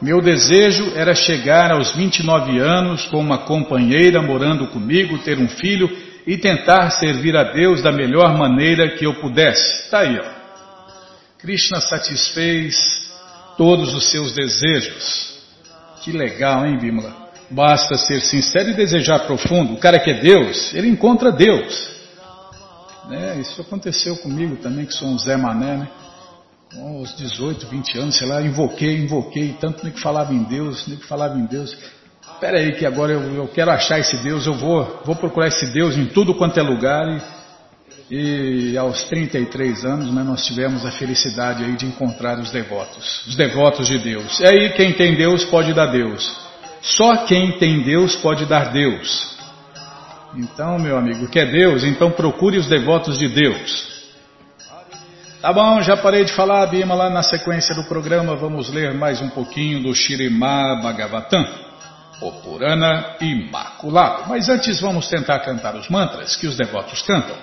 Meu 0.03 0.21
desejo 0.21 0.93
era 0.95 1.15
chegar 1.15 1.71
aos 1.71 1.93
29 1.93 2.59
anos 2.59 3.07
com 3.07 3.19
uma 3.19 3.39
companheira 3.39 4.21
morando 4.21 4.67
comigo, 4.67 5.17
ter 5.21 5.39
um 5.39 5.49
filho 5.49 6.12
e 6.27 6.37
tentar 6.37 6.91
servir 6.91 7.37
a 7.37 7.43
Deus 7.43 7.83
da 7.83 7.91
melhor 7.91 8.37
maneira 8.37 8.97
que 8.97 9.05
eu 9.05 9.15
pudesse. 9.15 9.85
Está 9.85 10.01
aí, 10.01 10.19
ó. 10.19 10.43
Krishna 11.39 11.81
satisfez 11.81 12.77
todos 13.57 13.95
os 13.95 14.11
seus 14.11 14.33
desejos. 14.33 15.41
Que 16.03 16.13
legal, 16.13 16.65
hein, 16.67 16.79
Bimala? 16.79 17.31
Basta 17.51 17.97
ser 17.97 18.21
sincero 18.21 18.71
e 18.71 18.75
desejar 18.75 19.21
profundo. 19.21 19.75
O 19.75 19.79
cara 19.79 19.99
que 19.99 20.11
é 20.11 20.21
Deus, 20.21 20.73
ele 20.73 20.89
encontra 20.89 21.31
Deus. 21.31 21.91
Né? 23.09 23.41
Isso 23.41 23.61
aconteceu 23.61 24.17
comigo 24.17 24.57
também, 24.57 24.87
que 24.87 24.95
sou 24.95 25.09
um 25.09 25.19
Zé 25.19 25.37
Mané, 25.37 25.77
né? 25.77 25.89
Com 26.73 27.03
18, 27.03 27.67
20 27.67 27.99
anos, 27.99 28.17
sei 28.17 28.27
lá, 28.27 28.41
invoquei, 28.41 28.97
invoquei, 28.97 29.55
tanto 29.61 29.85
nem 29.85 29.93
que 29.93 30.01
falava 30.01 30.33
em 30.33 30.43
Deus, 30.45 30.87
nem 30.87 30.97
que 30.97 31.07
falava 31.07 31.39
em 31.39 31.45
Deus 31.45 31.77
espera 32.43 32.59
aí 32.59 32.73
que 32.73 32.85
agora 32.85 33.13
eu, 33.13 33.35
eu, 33.37 33.47
quero 33.47 33.71
achar 33.71 34.01
esse 34.01 34.17
Deus, 34.17 34.47
eu 34.47 34.55
vou, 34.55 35.01
vou 35.05 35.15
procurar 35.15 35.47
esse 35.47 35.73
Deus 35.73 35.97
em 35.97 36.07
tudo 36.07 36.35
quanto 36.35 36.59
é 36.59 36.63
lugar. 36.63 37.23
E, 38.11 38.73
e 38.73 38.77
aos 38.77 39.05
33 39.05 39.85
anos 39.85 40.13
né, 40.13 40.25
nós 40.25 40.45
tivemos 40.45 40.85
a 40.85 40.91
felicidade 40.91 41.63
aí 41.63 41.77
de 41.77 41.87
encontrar 41.87 42.41
os 42.41 42.51
devotos, 42.51 43.25
os 43.29 43.37
devotos 43.37 43.87
de 43.87 43.97
Deus. 43.97 44.41
E 44.41 44.47
aí 44.47 44.71
quem 44.71 44.93
tem 44.93 45.15
Deus 45.15 45.45
pode 45.45 45.73
dar 45.73 45.87
Deus. 45.87 46.37
Só 46.81 47.19
quem 47.27 47.59
tem 47.59 47.81
Deus 47.85 48.17
pode 48.17 48.45
dar 48.45 48.73
Deus. 48.73 49.39
Então, 50.35 50.81
meu 50.81 50.99
amigo, 50.99 51.29
quer 51.29 51.49
Deus? 51.49 51.85
Então 51.85 52.11
procure 52.11 52.59
os 52.59 52.67
devotos 52.67 53.19
de 53.19 53.29
Deus. 53.29 54.03
Tá 55.41 55.53
bom, 55.53 55.81
já 55.81 55.97
parei 55.97 56.25
de 56.25 56.33
falar, 56.33 56.67
Bima, 56.67 56.95
lá 56.95 57.09
na 57.09 57.23
sequência 57.23 57.73
do 57.75 57.85
programa 57.85 58.35
vamos 58.35 58.69
ler 58.69 58.93
mais 58.95 59.23
um 59.23 59.29
pouquinho 59.29 59.81
do 59.81 59.95
Shirimá 59.95 60.81
Bhagavatam 60.83 61.71
o 62.23 62.33
Purana 62.41 63.17
Imaculado. 63.21 64.25
Mas 64.29 64.49
antes 64.49 64.81
vamos 64.81 65.09
tentar 65.09 65.41
cantar 65.41 65.75
os 65.75 65.89
mantras 65.89 66.37
que 66.37 66.47
os 66.47 66.57
devotos 66.57 67.03
cantam. 67.03 67.37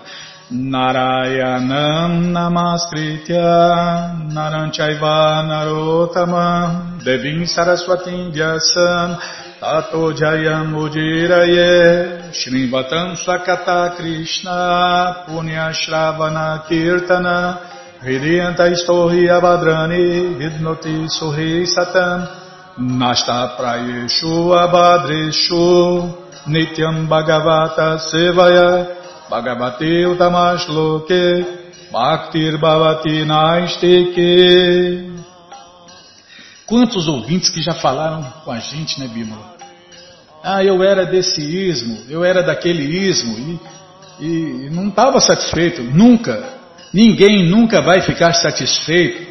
Narayanam 0.52 2.32
Namaskritya 2.32 4.16
Naranchaiva 4.34 5.44
Narotamam 5.46 6.98
Devim 7.04 7.46
Saraswatim 7.46 8.32
Vyasam 8.32 9.20
Tato 9.60 10.12
Jayam 10.12 10.74
Ujiraye 10.74 12.32
Shrivatam 12.34 13.16
Swakata 13.16 13.96
Krishna 13.96 15.26
Punya 15.28 15.72
Shravana 15.72 16.66
Kirtana 16.68 17.60
Hridyanta 18.02 18.72
Istohi 18.72 19.30
Abhadrani 19.30 20.34
Vidnoti 20.36 21.06
Suhi 21.12 21.68
Satam 21.68 22.39
Nityam 26.48 27.08
bhagavata 27.08 28.00
sevaya 28.00 28.88
bhagavate 29.30 30.06
utamashloke 30.08 31.46
bhaktir 31.92 32.58
bhavati 32.58 33.26
naistike 33.26 35.12
Quantos 36.66 37.08
ouvintes 37.10 37.50
que 37.50 37.62
já 37.62 37.74
falaram 37.74 38.24
com 38.46 38.52
a 38.52 38.60
gente, 38.60 38.98
né, 39.00 39.08
Bímola? 39.08 39.56
Ah, 40.42 40.64
eu 40.64 40.82
era 40.82 41.06
desse 41.06 41.42
ismo, 41.42 41.98
eu 42.10 42.24
era 42.24 42.42
daquele 42.42 42.84
ismo, 42.84 43.60
e, 44.20 44.26
e 44.26 44.70
não 44.70 44.88
estava 44.88 45.20
satisfeito, 45.20 45.84
nunca. 45.84 46.42
Ninguém 46.94 47.50
nunca 47.50 47.82
vai 47.82 48.02
ficar 48.02 48.32
satisfeito 48.34 49.29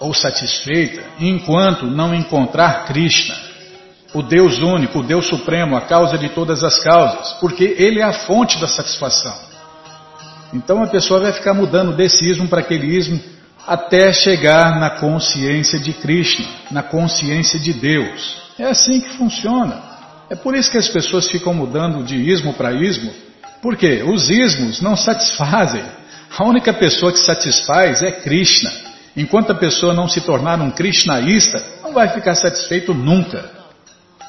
ou 0.00 0.12
satisfeita 0.12 1.02
enquanto 1.18 1.86
não 1.86 2.14
encontrar 2.14 2.84
Krishna, 2.86 3.34
o 4.14 4.22
Deus 4.22 4.58
único, 4.58 5.00
o 5.00 5.02
Deus 5.02 5.26
supremo, 5.26 5.76
a 5.76 5.80
causa 5.80 6.16
de 6.16 6.28
todas 6.28 6.62
as 6.62 6.78
causas, 6.78 7.32
porque 7.40 7.74
Ele 7.78 8.00
é 8.00 8.04
a 8.04 8.12
fonte 8.12 8.60
da 8.60 8.68
satisfação. 8.68 9.34
Então 10.52 10.82
a 10.82 10.86
pessoa 10.86 11.18
vai 11.18 11.32
ficar 11.32 11.52
mudando 11.52 11.92
desse 11.96 12.24
ismo 12.24 12.46
para 12.46 12.60
aquele 12.60 12.86
ismo 12.86 13.20
até 13.66 14.12
chegar 14.12 14.78
na 14.78 14.90
consciência 14.90 15.80
de 15.80 15.92
Krishna, 15.92 16.46
na 16.70 16.82
consciência 16.82 17.58
de 17.58 17.72
Deus. 17.72 18.42
É 18.58 18.64
assim 18.64 19.00
que 19.00 19.16
funciona. 19.16 19.82
É 20.30 20.36
por 20.36 20.54
isso 20.54 20.70
que 20.70 20.78
as 20.78 20.88
pessoas 20.88 21.28
ficam 21.28 21.52
mudando 21.52 22.04
de 22.04 22.16
ismo 22.16 22.54
para 22.54 22.72
ismo, 22.72 23.12
porque 23.60 24.02
os 24.02 24.30
ismos 24.30 24.80
não 24.80 24.96
satisfazem. 24.96 25.82
A 26.38 26.44
única 26.44 26.72
pessoa 26.72 27.12
que 27.12 27.18
satisfaz 27.18 28.02
é 28.02 28.10
Krishna. 28.12 28.70
Enquanto 29.16 29.52
a 29.52 29.54
pessoa 29.54 29.94
não 29.94 30.08
se 30.08 30.20
tornar 30.20 30.60
um 30.60 30.70
Krishnaísta, 30.70 31.62
não 31.82 31.92
vai 31.92 32.08
ficar 32.08 32.34
satisfeito 32.34 32.92
nunca. 32.92 33.50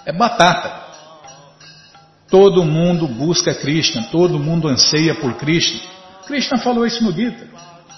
É 0.05 0.13
batata. 0.13 0.85
Todo 2.29 2.63
mundo 2.63 3.07
busca 3.07 3.53
Krishna, 3.53 4.03
todo 4.11 4.39
mundo 4.39 4.67
anseia 4.67 5.15
por 5.15 5.33
Krishna. 5.35 5.79
Krishna 6.27 6.57
falou 6.57 6.85
isso 6.85 7.03
no 7.03 7.11
Gita. 7.11 7.47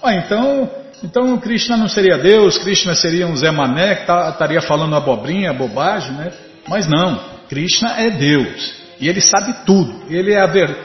Ah, 0.04 0.15
então 0.15 0.69
então 1.04 1.38
Krishna 1.38 1.78
não 1.78 1.88
seria 1.88 2.17
Deus, 2.17 2.58
Krishna 2.58 2.95
seria 2.95 3.28
um 3.28 3.36
Zé 3.36 3.52
Mané 3.52 3.95
que 3.95 4.06
tá, 4.08 4.30
estaria 4.30 4.62
falando 4.62 4.95
abobrinha, 4.95 5.54
bobagem, 5.54 6.12
né? 6.13 6.32
Mas 6.67 6.88
não, 6.88 7.19
Krishna 7.47 8.00
é 8.00 8.10
Deus 8.10 8.73
e 9.00 9.08
ele 9.08 9.21
sabe 9.21 9.54
tudo. 9.65 10.06
Ele 10.10 10.34
é 10.34 10.41
a, 10.41 10.47
ver, 10.47 10.76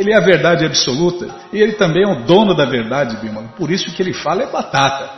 ele 0.00 0.12
é 0.12 0.16
a 0.16 0.20
verdade 0.20 0.64
absoluta 0.64 1.28
e 1.52 1.60
ele 1.60 1.74
também 1.74 2.04
é 2.04 2.06
o 2.06 2.24
dono 2.24 2.54
da 2.54 2.64
verdade, 2.64 3.16
Bima. 3.18 3.52
Por 3.54 3.70
isso 3.70 3.92
que 3.92 4.00
ele 4.00 4.14
fala 4.14 4.44
é 4.44 4.46
batata. 4.46 5.10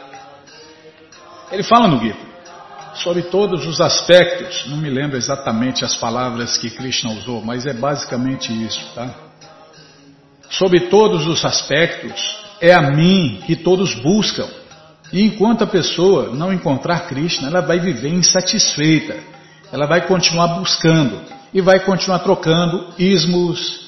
Ele 1.52 1.62
fala 1.62 1.86
no 1.86 2.00
Gita 2.00 2.32
sobre 2.94 3.22
todos 3.22 3.64
os 3.64 3.80
aspectos. 3.80 4.64
Não 4.66 4.76
me 4.76 4.90
lembro 4.90 5.16
exatamente 5.16 5.84
as 5.84 5.94
palavras 5.94 6.58
que 6.58 6.68
Krishna 6.68 7.12
usou, 7.12 7.40
mas 7.40 7.64
é 7.64 7.72
basicamente 7.72 8.52
isso, 8.52 8.84
tá? 8.92 9.08
Sobre 10.50 10.80
todos 10.88 11.28
os 11.28 11.44
aspectos 11.44 12.42
é 12.60 12.74
a 12.74 12.82
mim 12.82 13.40
que 13.46 13.54
todos 13.54 13.94
buscam. 13.94 14.48
E 15.12 15.22
enquanto 15.22 15.62
a 15.62 15.66
pessoa 15.66 16.34
não 16.34 16.52
encontrar 16.52 17.06
Krishna, 17.06 17.46
ela 17.46 17.60
vai 17.60 17.78
viver 17.78 18.08
insatisfeita. 18.08 19.16
Ela 19.72 19.86
vai 19.86 20.06
continuar 20.08 20.48
buscando 20.58 21.20
e 21.54 21.60
vai 21.60 21.78
continuar 21.80 22.18
trocando 22.18 22.92
ismos, 22.98 23.81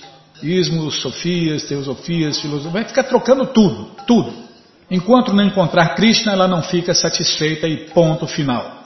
ismos, 0.45 1.01
sofias, 1.01 1.65
teosofias, 1.65 2.39
filosofias, 2.39 2.73
vai 2.73 2.85
ficar 2.85 3.05
trocando 3.05 3.47
tudo, 3.47 3.91
tudo. 4.07 4.45
Enquanto 4.91 5.33
não 5.33 5.43
encontrar 5.43 5.95
Krishna, 5.95 6.33
ela 6.33 6.47
não 6.47 6.63
fica 6.63 6.93
satisfeita 6.95 7.67
e 7.67 7.89
ponto 7.89 8.27
final. 8.27 8.85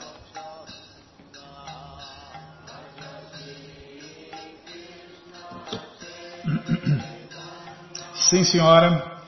Sim, 8.13 8.43
senhora. 8.43 9.19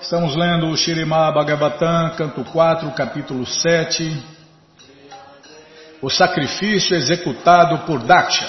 Estamos 0.00 0.36
lendo 0.36 0.68
o 0.68 0.76
Shirimá 0.76 1.32
Bhagavatam, 1.32 2.10
canto 2.16 2.44
4, 2.44 2.90
capítulo 2.92 3.44
7. 3.44 4.22
O 6.00 6.08
sacrifício 6.08 6.96
executado 6.96 7.84
por 7.86 8.02
Daksha. 8.04 8.46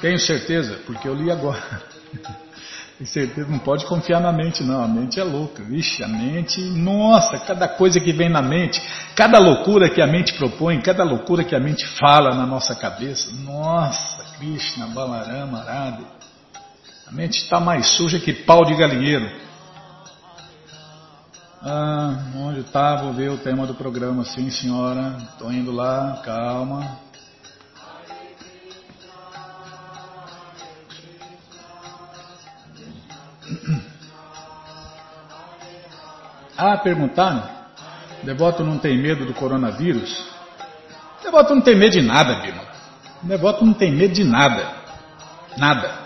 Tenho 0.00 0.18
certeza, 0.18 0.80
porque 0.86 1.06
eu 1.06 1.14
li 1.14 1.30
agora. 1.30 1.91
Tenho 2.98 3.08
certeza, 3.10 3.48
não 3.48 3.58
pode 3.58 3.84
confiar 3.86 4.20
na 4.20 4.32
mente, 4.32 4.62
não. 4.62 4.84
A 4.84 4.86
mente 4.86 5.18
é 5.18 5.24
louca. 5.24 5.62
Vixe, 5.62 6.04
a 6.04 6.08
mente, 6.08 6.60
nossa, 6.60 7.38
cada 7.38 7.66
coisa 7.66 7.98
que 7.98 8.12
vem 8.12 8.28
na 8.28 8.42
mente, 8.42 8.80
cada 9.16 9.38
loucura 9.38 9.88
que 9.88 10.00
a 10.00 10.06
mente 10.06 10.34
propõe, 10.34 10.80
cada 10.80 11.02
loucura 11.02 11.42
que 11.42 11.54
a 11.54 11.60
mente 11.60 11.84
fala 11.98 12.34
na 12.34 12.46
nossa 12.46 12.76
cabeça. 12.76 13.30
Nossa, 13.44 14.36
Krishna, 14.36 14.86
Balarama, 14.88 15.60
Arada. 15.60 16.04
A 17.06 17.12
mente 17.12 17.38
está 17.38 17.58
mais 17.58 17.88
suja 17.96 18.20
que 18.20 18.32
pau 18.32 18.64
de 18.64 18.74
galinheiro. 18.76 19.28
Ah, 21.60 22.16
onde 22.36 22.60
está? 22.60 22.96
Vou 22.96 23.12
ver 23.12 23.30
o 23.30 23.38
tema 23.38 23.66
do 23.66 23.74
programa. 23.74 24.24
Sim, 24.24 24.50
senhora. 24.50 25.16
Estou 25.32 25.52
indo 25.52 25.70
lá. 25.70 26.20
Calma. 26.24 26.98
Ah, 36.56 36.76
perguntaram? 36.78 37.48
Devoto 38.22 38.62
não 38.62 38.78
tem 38.78 38.96
medo 38.96 39.26
do 39.26 39.34
coronavírus? 39.34 40.30
Devoto 41.22 41.54
não 41.54 41.62
tem 41.62 41.76
medo 41.76 41.92
de 41.92 42.02
nada, 42.02 42.40
Bima. 42.40 42.64
Devoto 43.22 43.64
não 43.64 43.74
tem 43.74 43.90
medo 43.92 44.14
de 44.14 44.24
nada. 44.24 44.70
Nada. 45.56 46.02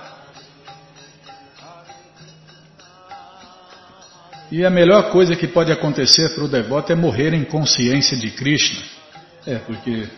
E 4.50 4.64
a 4.64 4.70
melhor 4.70 5.10
coisa 5.10 5.34
que 5.34 5.48
pode 5.48 5.72
acontecer 5.72 6.34
para 6.34 6.44
o 6.44 6.48
devoto 6.48 6.92
é 6.92 6.94
morrer 6.94 7.34
em 7.34 7.44
consciência 7.44 8.16
de 8.16 8.30
Krishna. 8.30 8.82
É, 9.44 9.56
porque 9.58 10.08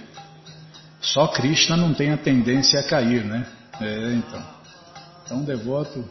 só 1.01 1.27
Krishna 1.29 1.77
não 1.77 1.95
tem 1.95 2.13
a 2.13 2.17
tendência 2.17 2.79
a 2.81 2.83
cair, 2.83 3.25
né? 3.25 3.47
É, 3.81 4.15
então. 4.15 4.43
Então 5.25 5.43
devoto, 5.43 6.09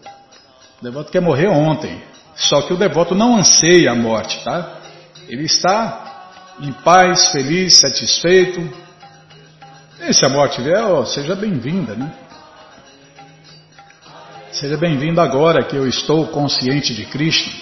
o 0.79 0.83
devoto 0.83 1.11
quer 1.11 1.21
morrer 1.21 1.47
ontem. 1.47 2.01
Só 2.35 2.61
que 2.61 2.73
o 2.73 2.77
devoto 2.77 3.15
não 3.15 3.37
anseia 3.37 3.91
a 3.91 3.95
morte, 3.95 4.43
tá? 4.43 4.79
Ele 5.27 5.45
está 5.45 6.55
em 6.59 6.71
paz, 6.71 7.31
feliz, 7.31 7.79
satisfeito. 7.79 8.61
E 9.99 10.13
se 10.13 10.23
a 10.23 10.29
morte 10.29 10.61
vier, 10.61 10.85
oh, 10.85 11.03
seja 11.05 11.35
bem-vinda, 11.35 11.95
né? 11.95 12.13
Seja 14.51 14.77
bem-vindo 14.77 15.19
agora 15.19 15.63
que 15.63 15.75
eu 15.75 15.87
estou 15.87 16.27
consciente 16.27 16.93
de 16.93 17.05
Krishna. 17.05 17.53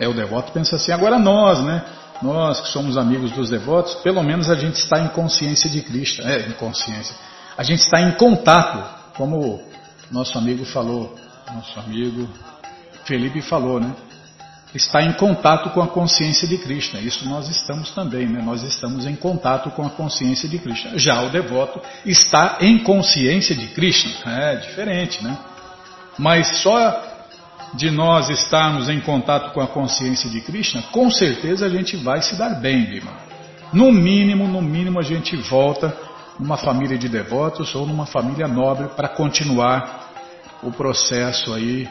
É, 0.00 0.08
o 0.08 0.14
devoto 0.14 0.50
pensa 0.52 0.76
assim, 0.76 0.92
agora 0.92 1.18
nós, 1.18 1.62
né? 1.62 1.84
Nós 2.22 2.60
que 2.60 2.68
somos 2.68 2.96
amigos 2.96 3.32
dos 3.32 3.50
devotos, 3.50 3.96
pelo 3.96 4.22
menos 4.22 4.48
a 4.48 4.54
gente 4.54 4.76
está 4.76 4.98
em 5.00 5.08
consciência 5.08 5.68
de 5.68 5.82
Cristo. 5.82 6.22
É, 6.22 6.48
em 6.48 6.52
consciência. 6.52 7.14
A 7.56 7.62
gente 7.62 7.80
está 7.80 8.00
em 8.00 8.12
contato, 8.12 8.82
como 9.14 9.62
nosso 10.10 10.38
amigo 10.38 10.64
falou, 10.64 11.14
nosso 11.54 11.78
amigo 11.80 12.28
Felipe 13.04 13.42
falou, 13.42 13.80
né? 13.80 13.94
Está 14.74 15.02
em 15.02 15.12
contato 15.12 15.68
com 15.70 15.82
a 15.82 15.88
consciência 15.88 16.48
de 16.48 16.56
Krishna. 16.56 16.98
Isso 17.00 17.28
nós 17.28 17.48
estamos 17.48 17.90
também, 17.90 18.26
né? 18.26 18.40
Nós 18.42 18.62
estamos 18.62 19.04
em 19.04 19.14
contato 19.14 19.70
com 19.70 19.84
a 19.84 19.90
consciência 19.90 20.48
de 20.48 20.58
Krishna. 20.58 20.98
Já 20.98 21.22
o 21.22 21.28
devoto 21.28 21.80
está 22.06 22.56
em 22.60 22.78
consciência 22.78 23.54
de 23.54 23.66
Krishna. 23.68 24.12
É 24.26 24.56
diferente, 24.56 25.22
né? 25.22 25.36
Mas 26.18 26.62
só 26.62 27.12
de 27.74 27.90
nós 27.90 28.30
estarmos 28.30 28.88
em 28.88 29.00
contato 29.00 29.52
com 29.52 29.60
a 29.60 29.66
consciência 29.66 30.28
de 30.30 30.40
Krishna, 30.40 30.82
com 30.90 31.10
certeza 31.10 31.66
a 31.66 31.68
gente 31.68 31.96
vai 31.96 32.22
se 32.22 32.34
dar 32.36 32.60
bem, 32.60 32.84
Bima. 32.84 33.12
No 33.72 33.92
mínimo, 33.92 34.48
no 34.48 34.62
mínimo 34.62 34.98
a 34.98 35.02
gente 35.02 35.36
volta 35.36 35.94
numa 36.38 36.56
família 36.56 36.96
de 36.96 37.08
devotos 37.08 37.74
ou 37.74 37.86
numa 37.86 38.06
família 38.06 38.48
nobre 38.48 38.88
para 38.88 39.08
continuar 39.08 40.10
o 40.62 40.70
processo 40.70 41.52
aí 41.52 41.88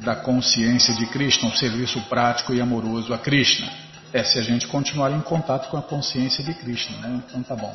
da 0.00 0.16
consciência 0.16 0.94
de 0.94 1.06
Krishna, 1.06 1.48
um 1.48 1.54
serviço 1.54 2.00
prático 2.02 2.52
e 2.52 2.60
amoroso 2.60 3.12
a 3.12 3.18
Krishna. 3.18 3.68
É 4.12 4.22
se 4.22 4.38
a 4.38 4.42
gente 4.42 4.66
continuar 4.68 5.10
em 5.10 5.20
contato 5.20 5.68
com 5.68 5.76
a 5.76 5.82
consciência 5.82 6.44
de 6.44 6.54
Krishna, 6.54 6.96
né? 6.98 7.22
Então 7.26 7.42
tá 7.42 7.56
bom. 7.56 7.74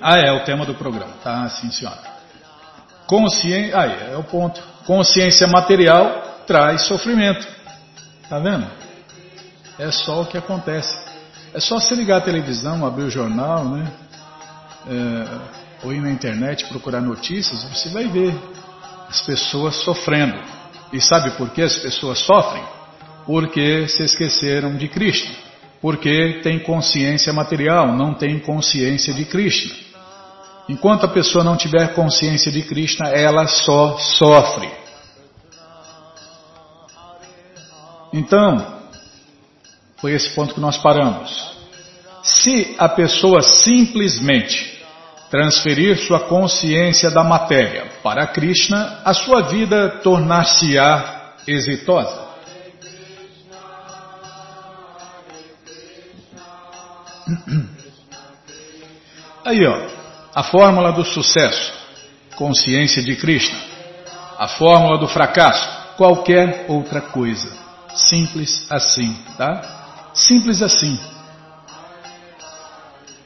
Ah, 0.00 0.18
é 0.18 0.30
o 0.32 0.44
tema 0.44 0.66
do 0.66 0.74
programa, 0.74 1.12
tá? 1.22 1.48
Sim, 1.48 1.70
senhora. 1.70 2.00
Consciência, 3.06 3.78
aí 3.78 4.12
é 4.12 4.16
o 4.16 4.24
ponto. 4.24 4.62
Consciência 4.86 5.46
material 5.46 6.42
traz 6.46 6.82
sofrimento. 6.82 7.46
Tá 8.28 8.38
vendo? 8.38 8.66
É 9.78 9.90
só 9.90 10.22
o 10.22 10.26
que 10.26 10.36
acontece. 10.36 10.94
É 11.54 11.60
só 11.60 11.78
se 11.78 11.94
ligar 11.94 12.18
a 12.18 12.20
televisão, 12.20 12.84
abrir 12.84 13.04
o 13.04 13.10
jornal, 13.10 13.64
né? 13.64 13.90
É, 14.86 15.84
ou 15.84 15.92
ir 15.92 16.00
na 16.00 16.10
internet 16.10 16.66
procurar 16.66 17.00
notícias, 17.00 17.64
você 17.64 17.88
vai 17.90 18.08
ver 18.08 18.34
as 19.08 19.20
pessoas 19.20 19.76
sofrendo. 19.76 20.36
E 20.94 21.00
sabe 21.00 21.32
por 21.32 21.50
que 21.50 21.60
as 21.60 21.76
pessoas 21.76 22.20
sofrem? 22.20 22.62
Porque 23.26 23.88
se 23.88 24.04
esqueceram 24.04 24.76
de 24.76 24.86
Krishna. 24.86 25.34
Porque 25.82 26.38
tem 26.40 26.60
consciência 26.60 27.32
material, 27.32 27.88
não 27.96 28.14
tem 28.14 28.38
consciência 28.38 29.12
de 29.12 29.24
Krishna. 29.24 29.74
Enquanto 30.68 31.04
a 31.04 31.08
pessoa 31.08 31.42
não 31.42 31.56
tiver 31.56 31.94
consciência 31.94 32.52
de 32.52 32.62
Krishna, 32.62 33.08
ela 33.08 33.48
só 33.48 33.98
sofre. 33.98 34.70
Então, 38.12 38.64
foi 39.96 40.12
esse 40.12 40.30
ponto 40.30 40.54
que 40.54 40.60
nós 40.60 40.78
paramos. 40.78 41.56
Se 42.22 42.76
a 42.78 42.88
pessoa 42.88 43.42
simplesmente 43.42 44.73
transferir 45.34 45.98
sua 45.98 46.20
consciência 46.20 47.10
da 47.10 47.24
matéria 47.24 47.86
para 48.04 48.24
Krishna, 48.24 49.00
a 49.04 49.12
sua 49.12 49.42
vida 49.42 49.98
tornar-se-á 50.00 51.32
exitosa. 51.44 52.22
Aí, 59.44 59.66
ó, 59.66 59.88
a 60.32 60.44
fórmula 60.44 60.92
do 60.92 61.04
sucesso, 61.04 61.72
consciência 62.36 63.02
de 63.02 63.16
Krishna. 63.16 63.58
A 64.38 64.46
fórmula 64.46 64.98
do 64.98 65.08
fracasso, 65.08 65.68
qualquer 65.96 66.66
outra 66.68 67.00
coisa. 67.00 67.52
Simples 67.92 68.70
assim, 68.70 69.18
tá? 69.36 70.12
Simples 70.14 70.62
assim. 70.62 70.96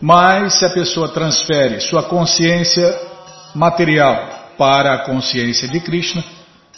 Mas 0.01 0.55
se 0.55 0.65
a 0.65 0.71
pessoa 0.71 1.09
transfere 1.09 1.81
sua 1.81 2.05
consciência 2.05 2.97
material 3.55 4.55
para 4.57 4.95
a 4.95 4.99
consciência 4.99 5.67
de 5.67 5.81
Krishna, 5.81 6.23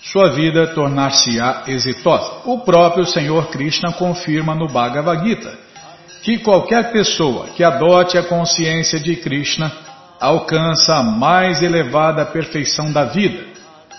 sua 0.03 0.31
vida 0.31 0.68
tornar-se-á 0.68 1.64
exitosa. 1.66 2.41
O 2.47 2.61
próprio 2.61 3.05
Senhor 3.05 3.49
Krishna 3.49 3.93
confirma 3.93 4.55
no 4.55 4.66
Bhagavad 4.66 5.23
Gita 5.23 5.53
que 6.23 6.39
qualquer 6.39 6.93
pessoa 6.93 7.49
que 7.49 7.62
adote 7.62 8.16
a 8.16 8.23
consciência 8.23 8.99
de 8.99 9.16
Krishna 9.16 9.71
alcança 10.18 10.97
a 10.97 11.03
mais 11.03 11.62
elevada 11.62 12.25
perfeição 12.27 12.93
da 12.93 13.05
vida, 13.05 13.43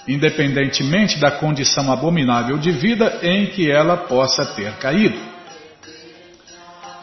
independentemente 0.08 1.20
da 1.20 1.32
condição 1.32 1.92
abominável 1.92 2.58
de 2.58 2.72
vida 2.72 3.20
em 3.22 3.48
que 3.48 3.72
ela 3.72 3.98
possa 3.98 4.46
ter 4.46 4.74
caído. 4.78 5.31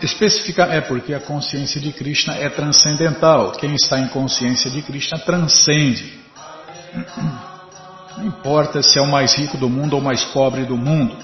Especifica 0.00 0.64
é 0.64 0.80
porque 0.80 1.12
a 1.12 1.20
consciência 1.20 1.80
de 1.80 1.92
Krishna 1.92 2.34
é 2.34 2.48
transcendental. 2.48 3.52
Quem 3.52 3.74
está 3.74 3.98
em 3.98 4.08
consciência 4.08 4.70
de 4.70 4.80
Krishna 4.82 5.18
transcende. 5.18 6.20
Não 8.16 8.26
importa 8.26 8.80
se 8.80 8.98
é 8.98 9.02
o 9.02 9.10
mais 9.10 9.34
rico 9.34 9.56
do 9.56 9.68
mundo 9.68 9.94
ou 9.94 10.00
o 10.00 10.04
mais 10.04 10.22
pobre 10.24 10.64
do 10.64 10.76
mundo. 10.76 11.16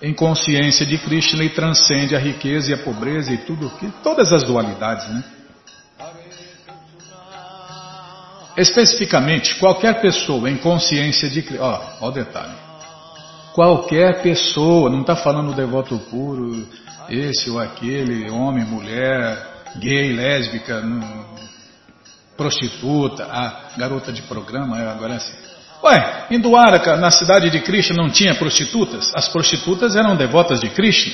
Em 0.00 0.14
consciência 0.14 0.84
de 0.86 0.98
Krishna, 0.98 1.40
ele 1.40 1.50
transcende 1.50 2.16
a 2.16 2.18
riqueza 2.18 2.70
e 2.70 2.74
a 2.74 2.78
pobreza 2.78 3.32
e 3.32 3.38
tudo 3.38 3.70
que 3.78 3.88
todas 4.02 4.32
as 4.32 4.42
dualidades, 4.42 5.08
né? 5.08 5.24
Especificamente, 8.56 9.54
qualquer 9.56 10.00
pessoa 10.00 10.50
em 10.50 10.56
consciência 10.56 11.28
de 11.28 11.42
Krishna, 11.42 11.64
ó, 11.64 11.80
ó 12.00 12.08
o 12.08 12.10
detalhe. 12.10 12.52
Qualquer 13.54 14.22
pessoa, 14.22 14.90
não 14.90 15.02
está 15.02 15.14
falando 15.14 15.54
devoto 15.54 15.98
puro, 16.10 16.66
esse 17.12 17.50
ou 17.50 17.60
aquele, 17.60 18.30
homem, 18.30 18.64
mulher, 18.64 19.64
gay, 19.76 20.14
lésbica, 20.14 20.82
prostituta, 22.36 23.24
a 23.24 23.76
garota 23.76 24.10
de 24.10 24.22
programa, 24.22 24.80
é, 24.80 24.90
agora 24.90 25.14
é 25.14 25.16
assim. 25.16 25.36
Ué, 25.84 26.26
em 26.30 26.40
Duaraca, 26.40 26.96
na 26.96 27.10
cidade 27.10 27.50
de 27.50 27.60
Krishna, 27.60 27.96
não 27.96 28.08
tinha 28.08 28.34
prostitutas? 28.34 29.12
As 29.14 29.28
prostitutas 29.28 29.94
eram 29.94 30.16
devotas 30.16 30.60
de 30.60 30.70
Krishna. 30.70 31.12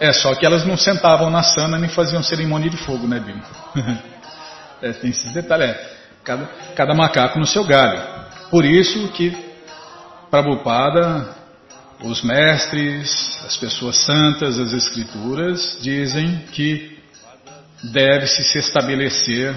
É 0.00 0.12
só 0.12 0.34
que 0.34 0.44
elas 0.44 0.64
não 0.64 0.76
sentavam 0.76 1.30
na 1.30 1.42
sana 1.42 1.78
nem 1.78 1.88
faziam 1.88 2.22
cerimônia 2.22 2.68
de 2.68 2.76
fogo, 2.76 3.06
né, 3.06 3.20
Bimo? 3.20 3.42
é, 4.82 4.92
tem 4.92 5.10
esses 5.10 5.32
detalhes. 5.32 5.70
É, 5.70 5.96
cada, 6.24 6.50
cada 6.74 6.94
macaco 6.94 7.38
no 7.38 7.46
seu 7.46 7.64
galho. 7.64 8.02
Por 8.50 8.64
isso 8.64 9.08
que 9.12 9.36
Prabhupada 10.30 11.45
os 12.02 12.22
mestres, 12.22 13.38
as 13.44 13.56
pessoas 13.56 13.98
santas, 13.98 14.58
as 14.58 14.72
escrituras 14.72 15.78
dizem 15.80 16.44
que 16.52 16.98
deve-se 17.82 18.44
se 18.44 18.58
estabelecer 18.58 19.54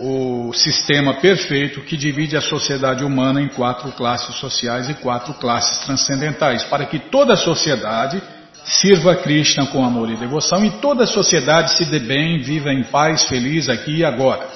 o 0.00 0.52
sistema 0.52 1.14
perfeito 1.14 1.80
que 1.82 1.96
divide 1.96 2.36
a 2.36 2.40
sociedade 2.40 3.04
humana 3.04 3.40
em 3.40 3.48
quatro 3.48 3.92
classes 3.92 4.34
sociais 4.36 4.88
e 4.88 4.94
quatro 4.94 5.34
classes 5.34 5.78
transcendentais, 5.84 6.64
para 6.64 6.86
que 6.86 6.98
toda 6.98 7.34
a 7.34 7.36
sociedade 7.36 8.20
sirva 8.64 9.12
a 9.12 9.16
Krishna 9.16 9.66
com 9.66 9.84
amor 9.84 10.10
e 10.10 10.16
devoção 10.16 10.64
e 10.64 10.70
toda 10.80 11.04
a 11.04 11.06
sociedade 11.06 11.76
se 11.76 11.84
dê 11.84 12.00
bem, 12.00 12.40
viva 12.40 12.72
em 12.72 12.82
paz, 12.82 13.24
feliz 13.24 13.68
aqui 13.68 13.98
e 13.98 14.04
agora. 14.04 14.48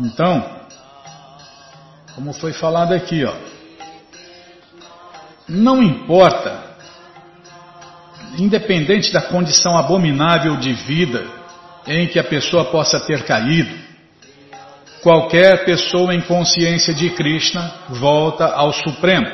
Então, 0.00 0.56
como 2.14 2.32
foi 2.32 2.52
falado 2.52 2.92
aqui, 2.94 3.24
ó, 3.24 3.34
não 5.48 5.82
importa, 5.82 6.76
independente 8.38 9.12
da 9.12 9.22
condição 9.22 9.76
abominável 9.76 10.56
de 10.56 10.72
vida 10.72 11.26
em 11.86 12.06
que 12.08 12.18
a 12.18 12.24
pessoa 12.24 12.64
possa 12.66 12.98
ter 12.98 13.24
caído, 13.24 13.74
qualquer 15.02 15.64
pessoa 15.64 16.14
em 16.14 16.20
consciência 16.20 16.92
de 16.92 17.10
Krishna 17.10 17.72
volta 17.90 18.46
ao 18.46 18.72
Supremo, 18.72 19.30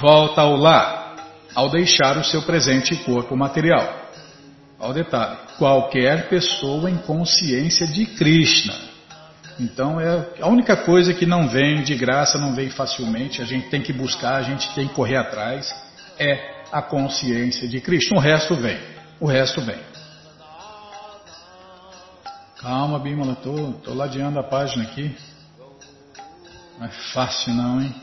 volta 0.00 0.40
ao 0.40 0.56
lar, 0.56 1.14
ao 1.54 1.70
deixar 1.70 2.18
o 2.18 2.24
seu 2.24 2.42
presente 2.42 2.96
corpo 2.96 3.36
material. 3.36 4.04
Ao 4.78 4.92
detalhe, 4.92 5.38
qualquer 5.58 6.28
pessoa 6.28 6.90
em 6.90 6.96
consciência 6.98 7.86
de 7.86 8.04
Krishna 8.04 8.95
então 9.58 9.98
é 9.98 10.34
a 10.40 10.48
única 10.48 10.76
coisa 10.76 11.14
que 11.14 11.24
não 11.24 11.48
vem 11.48 11.82
de 11.82 11.94
graça, 11.94 12.38
não 12.38 12.54
vem 12.54 12.68
facilmente, 12.68 13.40
a 13.40 13.44
gente 13.44 13.68
tem 13.70 13.80
que 13.80 13.92
buscar, 13.92 14.36
a 14.36 14.42
gente 14.42 14.72
tem 14.74 14.86
que 14.86 14.94
correr 14.94 15.16
atrás, 15.16 15.74
é 16.18 16.64
a 16.70 16.82
consciência 16.82 17.66
de 17.66 17.80
Cristo. 17.80 18.14
O 18.14 18.18
resto 18.18 18.54
vem, 18.54 18.78
o 19.18 19.26
resto 19.26 19.60
vem. 19.62 19.80
Calma, 22.60 22.98
Bímola, 22.98 23.36
tô, 23.36 23.72
tô 23.84 23.94
ladeando 23.94 24.38
a 24.38 24.42
página 24.42 24.84
aqui. 24.84 25.16
Não 26.78 26.86
é 26.86 26.90
fácil 27.14 27.54
não, 27.54 27.80
hein? 27.80 27.94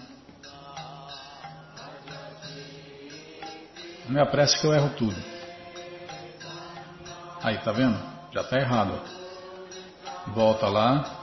Não 4.05 4.13
me 4.13 4.19
apresse 4.19 4.59
que 4.59 4.65
eu 4.65 4.73
erro 4.73 4.89
tudo. 4.97 5.15
Aí, 7.41 7.57
tá 7.59 7.71
vendo? 7.71 7.99
Já 8.33 8.43
tá 8.43 8.57
errado. 8.57 9.01
Volta 10.27 10.67
lá. 10.67 11.22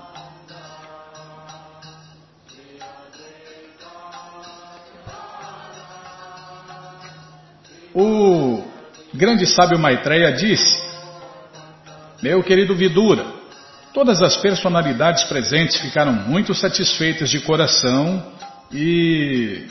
O 7.94 8.62
grande 9.12 9.46
sábio 9.46 9.78
Maitreya 9.78 10.32
disse: 10.32 10.82
Meu 12.22 12.42
querido 12.42 12.74
Vidura, 12.74 13.26
todas 13.92 14.22
as 14.22 14.36
personalidades 14.36 15.24
presentes 15.24 15.76
ficaram 15.80 16.12
muito 16.12 16.54
satisfeitas 16.54 17.30
de 17.30 17.40
coração 17.40 18.24
e 18.72 19.66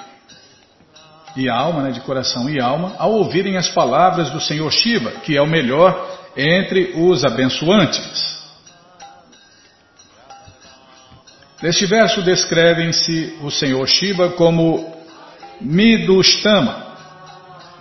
e 1.36 1.47
alma, 1.47 1.84
né, 1.84 1.91
de 1.91 2.01
coração 2.01 2.49
e 2.49 2.59
alma, 2.59 2.95
ao 2.97 3.13
ouvirem 3.13 3.55
as 3.55 3.70
palavras 3.70 4.30
do 4.30 4.41
Senhor 4.41 4.70
Shiva, 4.72 5.11
que 5.24 5.38
é 5.38 5.41
o 5.41 5.47
melhor 5.47 6.17
entre 6.36 6.93
os 6.95 7.24
abençoantes. 7.24 8.39
Neste 11.61 11.86
verso 11.86 12.22
descrevem-se 12.22 13.38
o 13.41 13.51
Senhor 13.51 13.86
Shiva 13.88 14.30
como 14.30 14.93
Midustama, 15.61 16.88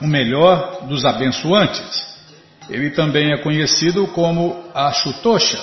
o 0.01 0.07
melhor 0.07 0.86
dos 0.86 1.05
abençoantes. 1.05 2.07
Ele 2.68 2.90
também 2.90 3.32
é 3.32 3.38
conhecido 3.38 4.07
como 4.09 4.64
Ashutosha, 4.74 5.59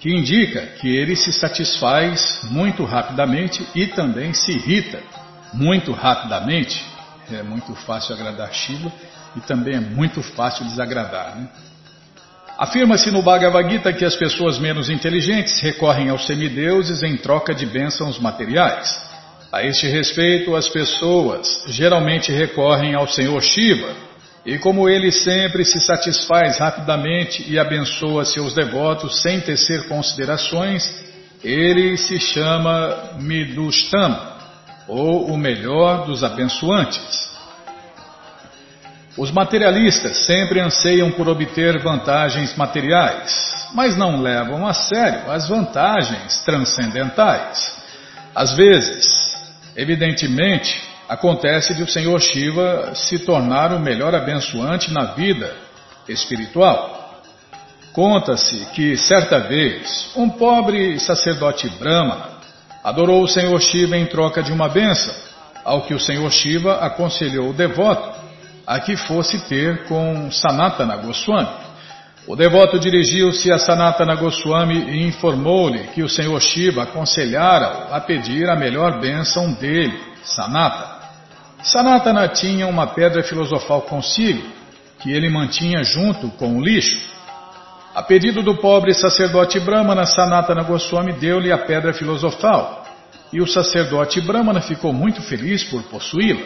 que 0.00 0.10
indica 0.10 0.62
que 0.80 0.88
ele 0.88 1.14
se 1.16 1.32
satisfaz 1.32 2.40
muito 2.44 2.84
rapidamente 2.84 3.66
e 3.74 3.86
também 3.86 4.32
se 4.32 4.52
irrita 4.52 5.00
muito 5.52 5.92
rapidamente. 5.92 6.82
É 7.30 7.42
muito 7.42 7.74
fácil 7.74 8.14
agradar 8.14 8.52
Shiva 8.52 8.90
e 9.36 9.40
também 9.40 9.74
é 9.74 9.80
muito 9.80 10.22
fácil 10.22 10.64
desagradar. 10.64 11.36
Né? 11.36 11.48
Afirma-se 12.58 13.10
no 13.10 13.22
Bhagavad 13.22 13.70
Gita 13.70 13.92
que 13.92 14.04
as 14.04 14.16
pessoas 14.16 14.58
menos 14.58 14.88
inteligentes 14.88 15.60
recorrem 15.60 16.08
aos 16.08 16.26
semideuses 16.26 17.02
em 17.02 17.16
troca 17.16 17.54
de 17.54 17.66
bênçãos 17.66 18.18
materiais. 18.18 19.07
A 19.50 19.62
este 19.64 19.86
respeito, 19.86 20.54
as 20.54 20.68
pessoas 20.68 21.64
geralmente 21.68 22.30
recorrem 22.30 22.94
ao 22.94 23.08
Senhor 23.08 23.42
Shiva, 23.42 23.94
e 24.44 24.58
como 24.58 24.88
ele 24.88 25.10
sempre 25.10 25.64
se 25.64 25.80
satisfaz 25.80 26.58
rapidamente 26.58 27.44
e 27.50 27.58
abençoa 27.58 28.24
seus 28.24 28.54
devotos 28.54 29.22
sem 29.22 29.40
tecer 29.40 29.88
considerações, 29.88 31.04
ele 31.42 31.96
se 31.96 32.18
chama 32.20 33.14
Midustama, 33.20 34.36
ou 34.86 35.26
o 35.26 35.36
melhor 35.36 36.06
dos 36.06 36.22
abençoantes. 36.22 37.28
Os 39.16 39.30
materialistas 39.30 40.26
sempre 40.26 40.60
anseiam 40.60 41.10
por 41.10 41.28
obter 41.28 41.78
vantagens 41.82 42.54
materiais, 42.54 43.68
mas 43.74 43.96
não 43.96 44.20
levam 44.20 44.66
a 44.66 44.74
sério 44.74 45.30
as 45.30 45.48
vantagens 45.48 46.38
transcendentais. 46.44 47.76
Às 48.34 48.54
vezes, 48.54 49.27
Evidentemente, 49.78 50.82
acontece 51.08 51.72
de 51.72 51.84
o 51.84 51.88
Senhor 51.88 52.20
Shiva 52.20 52.96
se 52.96 53.20
tornar 53.20 53.72
o 53.72 53.78
melhor 53.78 54.12
abençoante 54.12 54.92
na 54.92 55.14
vida 55.14 55.54
espiritual. 56.08 57.22
Conta-se 57.92 58.66
que, 58.74 58.96
certa 58.96 59.38
vez, 59.38 60.10
um 60.16 60.28
pobre 60.28 60.98
sacerdote 60.98 61.68
brahmana 61.78 62.38
adorou 62.82 63.22
o 63.22 63.28
Senhor 63.28 63.60
Shiva 63.60 63.96
em 63.96 64.06
troca 64.06 64.42
de 64.42 64.52
uma 64.52 64.68
benção, 64.68 65.14
ao 65.64 65.82
que 65.82 65.94
o 65.94 66.00
Senhor 66.00 66.28
Shiva 66.32 66.78
aconselhou 66.78 67.50
o 67.50 67.54
devoto 67.54 68.18
a 68.66 68.80
que 68.80 68.96
fosse 68.96 69.38
ter 69.46 69.84
com 69.84 70.28
Sanatana 70.32 70.96
Goswami. 70.96 71.67
O 72.28 72.36
devoto 72.36 72.78
dirigiu-se 72.78 73.50
a 73.50 73.56
Sanatana 73.58 74.14
Goswami 74.14 74.90
e 74.90 75.06
informou-lhe 75.06 75.84
que 75.94 76.02
o 76.02 76.08
Senhor 76.10 76.38
Shiva 76.42 76.82
aconselhara-o 76.82 77.94
a 77.94 78.00
pedir 78.02 78.50
a 78.50 78.54
melhor 78.54 79.00
bênção 79.00 79.50
dele, 79.54 79.98
Sanatana. 80.22 80.98
Sanatana 81.62 82.28
tinha 82.28 82.66
uma 82.66 82.88
pedra 82.88 83.22
filosofal 83.22 83.80
consigo, 83.80 84.46
que 84.98 85.10
ele 85.10 85.30
mantinha 85.30 85.82
junto 85.82 86.28
com 86.32 86.58
o 86.58 86.60
lixo. 86.62 87.00
A 87.94 88.02
pedido 88.02 88.42
do 88.42 88.58
pobre 88.58 88.92
sacerdote 88.92 89.58
Brahmana, 89.58 90.04
Sanatana 90.04 90.64
Goswami 90.64 91.14
deu-lhe 91.14 91.50
a 91.50 91.56
pedra 91.56 91.94
filosofal, 91.94 92.84
e 93.32 93.40
o 93.40 93.46
sacerdote 93.46 94.20
Brahmana 94.20 94.60
ficou 94.60 94.92
muito 94.92 95.22
feliz 95.22 95.64
por 95.64 95.82
possuí-la. 95.84 96.42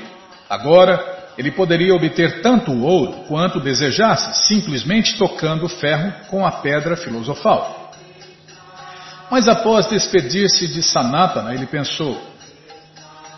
Agora, 0.48 1.21
ele 1.36 1.50
poderia 1.50 1.94
obter 1.94 2.42
tanto 2.42 2.70
o 2.70 2.82
ouro 2.82 3.24
quanto 3.26 3.60
desejasse, 3.60 4.46
simplesmente 4.46 5.16
tocando 5.16 5.64
o 5.64 5.68
ferro 5.68 6.12
com 6.28 6.46
a 6.46 6.52
pedra 6.52 6.96
filosofal. 6.96 7.90
Mas 9.30 9.48
após 9.48 9.86
despedir-se 9.86 10.68
de 10.68 10.82
Sanatana, 10.82 11.54
ele 11.54 11.66
pensou: 11.66 12.20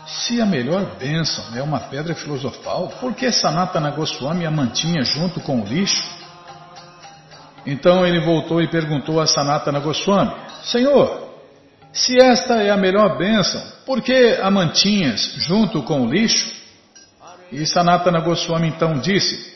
se 0.05 0.41
a 0.41 0.45
melhor 0.45 0.97
bênção 0.97 1.43
é 1.55 1.63
uma 1.63 1.79
pedra 1.79 2.13
filosofal, 2.13 2.89
por 2.99 3.13
que 3.13 3.31
Sanatana 3.31 3.91
Goswami 3.91 4.45
a 4.45 4.51
mantinha 4.51 5.03
junto 5.03 5.39
com 5.39 5.61
o 5.61 5.65
lixo? 5.65 6.03
Então 7.65 8.05
ele 8.05 8.19
voltou 8.19 8.61
e 8.61 8.67
perguntou 8.67 9.21
a 9.21 9.25
Sanatana 9.25 9.79
Goswami: 9.79 10.33
Senhor, 10.63 11.29
se 11.93 12.21
esta 12.21 12.61
é 12.61 12.69
a 12.69 12.77
melhor 12.77 13.17
bênção, 13.17 13.63
por 13.85 14.01
que 14.01 14.37
a 14.41 14.51
mantinhas 14.51 15.33
junto 15.37 15.81
com 15.83 16.01
o 16.01 16.11
lixo? 16.11 16.64
E 17.51 17.65
Sanatana 17.65 18.19
Goswami 18.21 18.67
então 18.67 18.93
disse: 18.99 19.53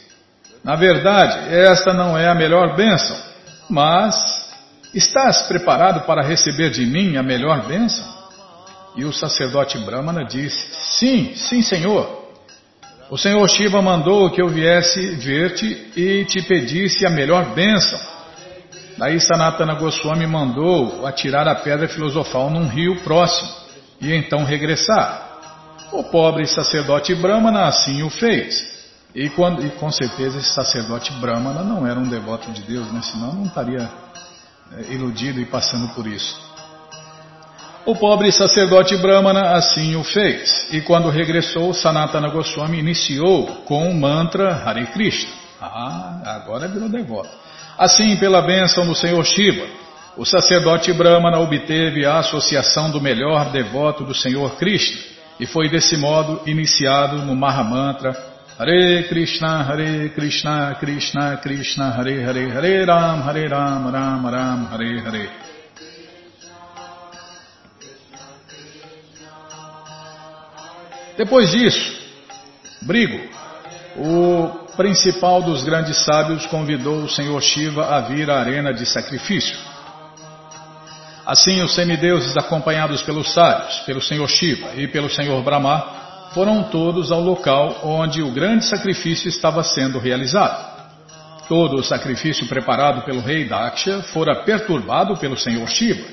Na 0.64 0.76
verdade, 0.76 1.54
esta 1.54 1.94
não 1.94 2.18
é 2.18 2.28
a 2.28 2.36
melhor 2.36 2.76
bênção, 2.76 3.18
mas 3.70 4.16
estás 4.94 5.44
preparado 5.44 6.02
para 6.02 6.22
receber 6.22 6.70
de 6.70 6.86
mim 6.86 7.18
a 7.18 7.24
melhor 7.24 7.66
bênção? 7.66 8.06
E 8.96 9.06
o 9.06 9.14
sacerdote 9.14 9.78
Brahmana 9.80 10.24
disse: 10.24 10.58
Sim, 11.00 11.34
sim, 11.36 11.62
Senhor. 11.62 12.20
O 13.10 13.18
Senhor 13.18 13.48
Shiva 13.50 13.82
mandou 13.82 14.30
que 14.30 14.42
eu 14.42 14.50
viesse 14.50 15.16
ver-te 15.16 15.92
e 15.96 16.26
te 16.26 16.44
pedisse 16.44 17.08
a 17.08 17.10
melhor 17.10 17.56
bênção. 17.56 18.00
Daí 19.00 19.20
Sanatana 19.20 19.76
Goswami 19.76 20.28
mandou 20.28 21.08
atirar 21.08 21.48
a 21.48 21.56
pedra 21.56 21.88
filosofal 21.88 22.50
num 22.50 22.68
rio 22.68 22.98
próximo 22.98 23.50
e 24.00 24.14
então 24.14 24.44
regressar. 24.44 25.29
O 25.92 26.04
pobre 26.04 26.46
sacerdote 26.46 27.16
Brahmana 27.16 27.66
assim 27.66 28.04
o 28.04 28.10
fez. 28.10 28.80
E, 29.14 29.28
quando, 29.30 29.66
e, 29.66 29.72
com 29.72 29.92
certeza 29.92 30.38
esse 30.38 30.54
sacerdote 30.54 31.12
Brahmana 31.14 31.64
não 31.64 31.86
era 31.86 32.00
um 32.00 32.08
devoto 32.08 32.52
de 32.52 32.62
Deus, 32.62 32.92
né? 32.92 33.02
senão 33.02 33.34
não 33.34 33.46
estaria 33.46 33.90
é, 34.78 34.94
iludido 34.94 35.42
e 35.42 35.46
passando 35.46 35.92
por 35.96 36.06
isso. 36.06 36.40
O 37.88 37.96
pobre 37.96 38.32
sacerdote 38.32 38.96
Brahmana 38.98 39.54
assim 39.54 39.96
o 39.96 40.04
fez. 40.04 40.68
E 40.72 40.82
quando 40.82 41.10
regressou, 41.10 41.74
Sanatana 41.74 42.30
Goswami 42.30 42.78
iniciou 42.78 43.48
com 43.66 43.90
o 43.90 43.96
mantra 43.96 44.62
Hare 44.64 44.86
Krishna. 44.88 45.32
Ah, 45.60 46.22
agora 46.26 46.68
virou 46.68 46.88
devoto. 46.88 47.30
Assim, 47.80 48.16
pela 48.18 48.44
bênção 48.44 48.86
do 48.86 48.94
Senhor 48.94 49.26
Shiva, 49.26 49.66
o 50.16 50.26
sacerdote 50.26 50.94
Brahmana 50.94 51.40
obteve 51.40 52.06
a 52.06 52.20
associação 52.20 52.92
do 52.92 53.02
melhor 53.02 53.52
devoto 53.52 54.04
do 54.04 54.14
Senhor 54.14 54.56
Krishna 54.58 55.19
e 55.40 55.46
foi 55.46 55.70
desse 55.70 55.96
modo 55.98 56.42
iniciado 56.46 57.24
no 57.24 57.36
Mahamantra 57.36 58.30
Hare 58.60 59.08
Krishna, 59.08 59.64
Hare 59.64 60.10
Krishna, 60.10 60.76
Krishna 60.78 61.38
Krishna, 61.38 61.92
Hare 61.92 62.26
Hare, 62.26 62.52
Hare 62.52 62.86
Ram, 62.86 63.22
Hare 63.22 63.48
Ram, 63.48 63.90
Ram 63.90 64.30
Ram, 64.30 64.68
Hare 64.70 65.00
Hare. 65.00 65.30
Depois 71.16 71.52
disso, 71.52 71.80
Brigo, 72.82 73.18
o 73.96 74.68
principal 74.76 75.42
dos 75.42 75.64
grandes 75.64 76.04
sábios, 76.04 76.46
convidou 76.48 77.04
o 77.04 77.10
Senhor 77.10 77.42
Shiva 77.42 77.96
a 77.96 78.02
vir 78.02 78.30
à 78.30 78.42
arena 78.42 78.74
de 78.74 78.86
sacrifício. 78.86 79.58
Assim, 81.30 81.62
os 81.62 81.76
semideuses, 81.76 82.36
acompanhados 82.36 83.04
pelos 83.04 83.32
sábios, 83.32 83.82
pelo 83.82 84.02
Senhor 84.02 84.28
Shiva 84.28 84.74
e 84.76 84.88
pelo 84.88 85.08
Senhor 85.08 85.44
Brahma, 85.44 85.80
foram 86.34 86.64
todos 86.64 87.12
ao 87.12 87.22
local 87.22 87.82
onde 87.84 88.24
o 88.24 88.32
grande 88.32 88.66
sacrifício 88.66 89.30
estava 89.30 89.64
sendo 89.64 90.00
realizado. 90.00 90.88
Todo 91.48 91.76
o 91.76 91.84
sacrifício 91.84 92.48
preparado 92.48 93.06
pelo 93.06 93.22
rei 93.22 93.48
Daksha 93.48 94.02
fora 94.12 94.44
perturbado 94.44 95.18
pelo 95.18 95.38
Senhor 95.38 95.70
Shiva. 95.70 96.04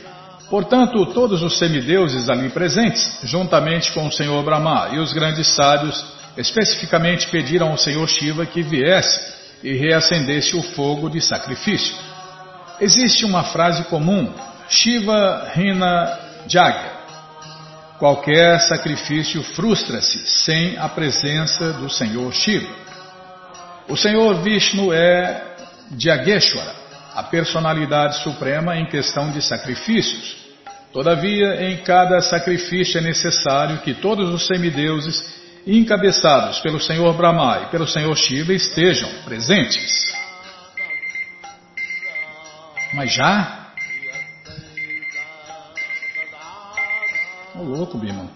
Portanto, 0.51 1.07
todos 1.07 1.43
os 1.43 1.59
semideuses 1.59 2.29
ali 2.29 2.51
presentes, 2.51 3.21
juntamente 3.23 3.93
com 3.93 4.07
o 4.07 4.13
Senhor 4.13 4.45
Brahma 4.45 4.91
e 4.93 4.99
os 4.99 5.15
grandes 5.15 5.47
sábios, 5.55 6.05
especificamente 6.37 7.27
pediram 7.29 7.71
ao 7.71 7.79
Senhor 7.79 8.07
Shiva 8.07 8.45
que 8.45 8.61
viesse 8.61 9.19
e 9.65 9.73
reacendesse 9.79 10.55
o 10.55 10.63
fogo 10.63 11.09
de 11.09 11.23
sacrifício. 11.23 11.97
Existe 12.79 13.25
uma 13.25 13.45
frase 13.45 13.83
comum 13.85 14.31
Shiva 14.69 15.51
Rina 15.55 16.19
Jagya. 16.49 16.97
Qualquer 17.99 18.61
sacrifício 18.61 19.43
frustra-se 19.43 20.27
sem 20.27 20.77
a 20.77 20.89
presença 20.89 21.73
do 21.75 21.89
Senhor 21.89 22.33
Shiva. 22.33 22.69
O 23.89 23.97
Senhor 23.97 24.43
Vishnu 24.43 24.93
é 24.93 25.57
Jageshwara, 25.97 26.75
a 27.15 27.23
personalidade 27.23 28.23
suprema 28.23 28.77
em 28.77 28.87
questão 28.87 29.31
de 29.31 29.41
sacrifícios. 29.41 30.37
Todavia, 30.93 31.71
em 31.71 31.79
cada 31.79 32.21
sacrifício 32.21 32.99
é 32.99 33.01
necessário 33.01 33.79
que 33.79 33.95
todos 33.95 34.33
os 34.33 34.47
semideuses, 34.47 35.25
encabeçados 35.67 36.61
pelo 36.61 36.81
Senhor 36.81 37.15
Brahma 37.15 37.63
e 37.65 37.71
pelo 37.71 37.87
Senhor 37.87 38.15
Shiva, 38.17 38.53
estejam 38.53 39.09
presentes. 39.25 40.13
Mas 42.93 43.13
já? 43.13 43.66
Ô 47.59 47.63
louco, 47.63 47.97
Bima. 47.97 48.29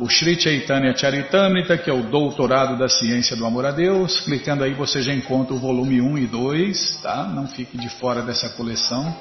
o 0.00 0.08
Sri 0.08 0.40
Chaitanya 0.40 0.96
Charitamrita, 0.96 1.76
que 1.76 1.90
é 1.90 1.92
o 1.92 2.04
Doutorado 2.04 2.78
da 2.78 2.88
Ciência 2.88 3.36
do 3.36 3.44
Amor 3.44 3.66
a 3.66 3.70
Deus. 3.70 4.18
Clicando 4.20 4.64
aí 4.64 4.72
você 4.72 5.02
já 5.02 5.12
encontra 5.12 5.52
o 5.52 5.58
volume 5.58 6.00
1 6.00 6.16
e 6.16 6.26
2, 6.26 7.00
tá? 7.02 7.24
Não 7.24 7.46
fique 7.46 7.76
de 7.76 7.90
fora 7.90 8.22
dessa 8.22 8.48
coleção. 8.50 9.14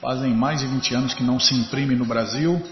Fazem 0.00 0.34
mais 0.34 0.60
de 0.60 0.66
20 0.66 0.94
anos 0.94 1.14
que 1.14 1.22
não 1.22 1.38
se 1.38 1.54
imprime 1.54 1.94
no 1.94 2.06
Brasil. 2.06 2.62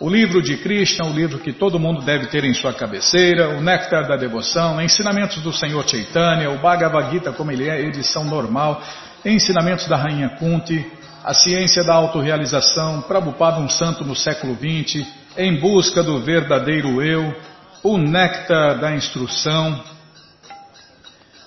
O 0.00 0.08
livro 0.08 0.40
de 0.40 0.56
Krishna, 0.58 1.06
o 1.06 1.12
livro 1.12 1.40
que 1.40 1.52
todo 1.52 1.76
mundo 1.76 2.02
deve 2.02 2.26
ter 2.26 2.44
em 2.44 2.54
sua 2.54 2.72
cabeceira, 2.72 3.48
o 3.48 3.60
Néctar 3.60 4.06
da 4.06 4.16
Devoção, 4.16 4.80
Ensinamentos 4.80 5.42
do 5.42 5.52
Senhor 5.52 5.84
Chaitanya, 5.88 6.50
o 6.50 6.58
Bhagavad 6.60 7.10
Gita 7.10 7.32
como 7.32 7.50
ele 7.50 7.68
é, 7.68 7.80
edição 7.80 8.24
normal, 8.24 8.80
Ensinamentos 9.24 9.88
da 9.88 9.96
Rainha 9.96 10.28
Kunti, 10.38 10.86
a 11.24 11.34
Ciência 11.34 11.82
da 11.82 11.94
Autorealização, 11.94 13.02
Prabhupada 13.02 13.58
um 13.58 13.68
Santo 13.68 14.04
no 14.04 14.14
século 14.14 14.54
XX, 14.54 15.04
Em 15.36 15.58
Busca 15.58 16.00
do 16.00 16.20
Verdadeiro 16.20 17.02
Eu, 17.02 17.34
o 17.82 17.98
Néctar 17.98 18.78
da 18.78 18.94
Instrução, 18.94 19.82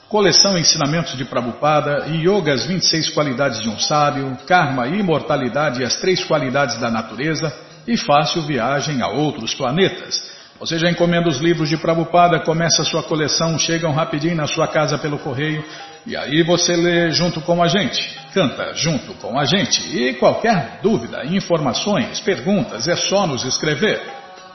Coleção 0.10 0.58
Ensinamentos 0.58 1.16
de 1.16 1.24
Prabhupada, 1.24 2.06
Yoga, 2.10 2.52
as 2.52 2.66
26 2.66 3.12
qualidades 3.12 3.62
de 3.62 3.70
um 3.70 3.80
sábio, 3.80 4.38
Karma, 4.46 4.88
Imortalidade 4.88 5.82
e 5.82 5.86
as 5.86 5.96
três 5.96 6.22
qualidades 6.26 6.78
da 6.82 6.92
natureza, 6.92 7.71
e 7.88 7.98
fácil 7.98 8.42
viagem 8.44 9.02
a 9.02 9.08
outros 9.08 9.54
planetas. 9.54 10.32
Você 10.60 10.78
já 10.78 10.90
encomenda 10.92 11.28
os 11.28 11.40
livros 11.40 11.70
de 11.70 11.78
Prabhupada, 11.78 12.40
começa 12.40 12.84
a 12.84 12.86
sua 12.86 13.02
coleção, 13.02 13.58
chegam 13.58 13.92
rapidinho 13.92 14.36
na 14.36 14.46
sua 14.46 14.68
casa 14.68 14.98
pelo 14.98 15.18
correio 15.18 15.64
e 16.06 16.16
aí 16.16 16.44
você 16.44 16.76
lê 16.76 17.10
junto 17.12 17.42
com 17.42 17.62
a 17.62 17.68
gente, 17.68 18.18
canta 18.34 18.74
junto 18.74 19.14
com 19.16 19.40
a 19.40 19.46
gente. 19.46 19.82
E 19.96 20.14
qualquer 20.14 20.80
dúvida, 20.84 21.26
informações, 21.26 22.20
perguntas, 22.20 22.88
é 22.88 22.96
só 22.96 23.26
nos 23.26 23.44
escrever. 23.44 24.02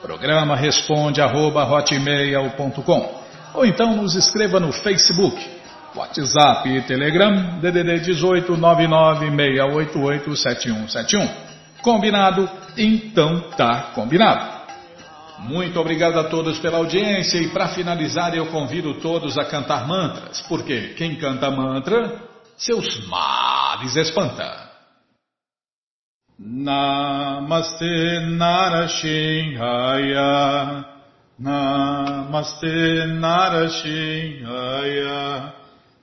Programa 0.01 0.55
responde 0.55 1.20
arroba, 1.20 1.66
ou 3.55 3.66
então 3.66 3.97
nos 3.97 4.14
escreva 4.14 4.61
no 4.61 4.70
Facebook, 4.70 5.45
WhatsApp 5.95 6.68
e 6.68 6.83
Telegram 6.83 7.59
DDD 7.61 8.01
18 8.01 8.57
99688 8.57 10.37
7171. 10.37 11.46
Combinado? 11.83 12.49
Então 12.77 13.51
tá 13.57 13.93
combinado. 13.95 14.57
Muito 15.41 15.79
obrigado 15.79 16.18
a 16.18 16.24
todos 16.24 16.59
pela 16.59 16.79
audiência 16.79 17.39
e 17.39 17.49
para 17.49 17.68
finalizar 17.68 18.35
eu 18.35 18.47
convido 18.47 18.95
todos 18.95 19.37
a 19.39 19.45
cantar 19.45 19.87
mantras, 19.87 20.41
porque 20.43 20.95
quem 20.95 21.16
canta 21.16 21.51
mantra, 21.51 22.22
seus 22.57 23.07
males 23.07 23.95
espanta. 23.97 24.64
Namaste 26.39 28.20
Narashinhaya 28.37 30.85
Namaste 31.39 33.07
Narashinhaya 33.18 35.53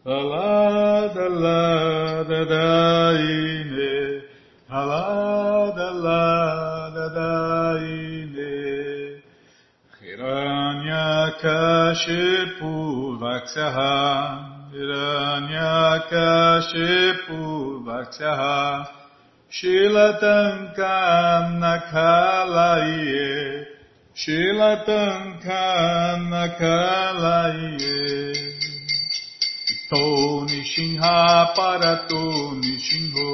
Alada 0.06 1.30
Lada 1.30 2.46
Daine 2.46 4.24
Alada 4.74 5.90
Lada 6.04 7.06
Daine 7.14 9.22
Hiranyakashipu 10.02 12.74
Vaksyaha 13.22 13.94
Hiranyakashipu 14.74 17.40
Vaksyaha 17.86 18.90
Shilatankam 19.52 21.46
Nakalaye 21.62 23.30
Shilatankam 24.16 26.20
Nakalaye 26.34 27.94
To 29.90 30.04
Nishinha 30.50 31.18
Parato 31.56 32.24
Nishinho 32.58 33.32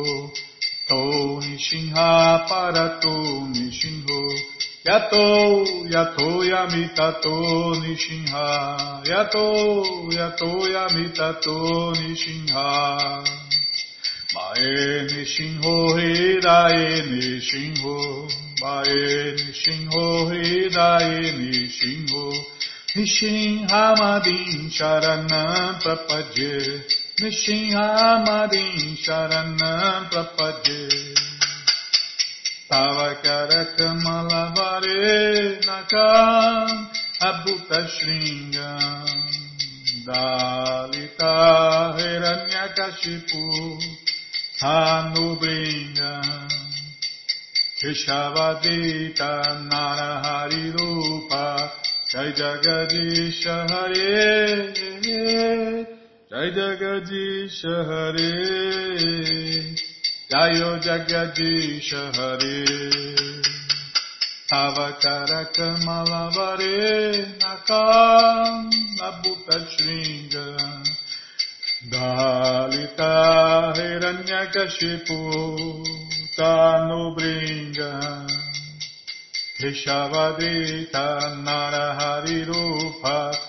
To 0.89 1.39
Nishinha 1.45 2.47
Parato 2.49 3.45
Nishinho. 3.53 4.21
Yato 4.87 5.85
Yato 5.85 6.41
Yamitato 6.49 7.75
Nishinha. 7.77 9.05
Yato 9.05 10.09
Yato 10.09 10.49
Yamitato 10.73 11.93
Nishinha. 11.93 13.23
Mae 14.33 15.05
Nishinho 15.11 15.75
Hidae 15.93 17.03
Nishinho. 17.05 18.27
Mae 18.59 19.35
Nishinho 19.37 20.05
Hidae 20.31 21.31
Nishinho. 21.37 22.33
Nishinha 22.95 23.93
Madin 23.95 24.71
Sharanam 24.71 25.79
Prapadye 25.83 26.81
नृसिंहामरीं 27.21 28.95
शरणं 29.03 30.03
प्रपद्ये 30.11 30.83
तव 32.71 32.99
करकमलवरे 33.23 35.09
नकाम् 35.65 36.71
अभूतशृङ्गम् 37.29 39.11
दालिता 40.07 41.33
हिरण्यकशिपु 41.99 43.43
हानुभृङ्गम् 44.63 46.33
केशवदीता 47.81 49.31
नरहरिरूपा 49.69 51.45
जय 52.11 52.31
जगदीश 52.41 53.45
हरे 53.71 54.17
Jai 56.31 56.51
Jagadish 56.51 57.63
Hare 57.65 58.29
Jayo 60.29 60.77
Jagadish 60.79 61.89
Hare 61.89 62.65
Avakara 64.51 65.41
Kamalavare 65.51 67.25
Nakam 67.39 68.69
Nabhuta 68.99 69.57
Shringa 69.73 70.47
Dalita 71.89 73.13
Hiranyakashipu 73.73 75.19
Tanubringa 76.37 77.91
Keshavadita 79.57 81.07
Narahari 81.43 82.45
Rupa 82.45 83.48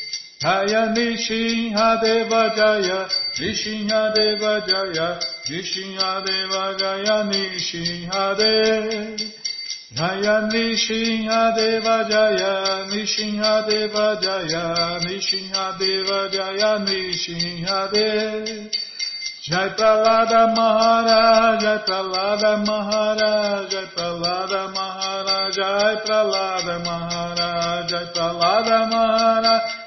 Jaya 0.41 0.89
Nishinha 0.95 2.01
Deva 2.01 2.49
Jaya, 2.55 3.07
Nishinha 3.37 4.11
Deva 4.15 4.65
Jaya, 4.65 5.19
Nishinha 5.45 6.25
Deva 6.25 6.75
Jaya, 6.79 7.23
Nishinha 7.29 8.35
Deva 8.35 9.15
Jaya, 9.93 10.47
Nishinha 10.49 11.55
Deva 11.55 12.07
Jaya, 12.09 12.87
Nishinha 12.89 13.67
Deva 13.67 14.17
Jaya, 14.19 14.99
Nishinha 15.05 15.77
Deva 15.77 16.29
Jaya, 16.31 16.79
Nishinha 16.89 17.91
Deva 17.91 18.69
Jai 19.43 19.69
Pralada 19.75 20.55
maharaja 20.55 21.59
Jai 21.59 21.85
Pralada 21.85 22.57
maharaja 22.65 23.69
Jai 23.69 23.85
Pralada 23.95 24.73
maharaja 24.73 25.51
Jai 25.51 25.95
Pralada 26.05 26.77
maharaja 26.85 27.87
Jai 27.89 28.05
Pralada 28.13 29.80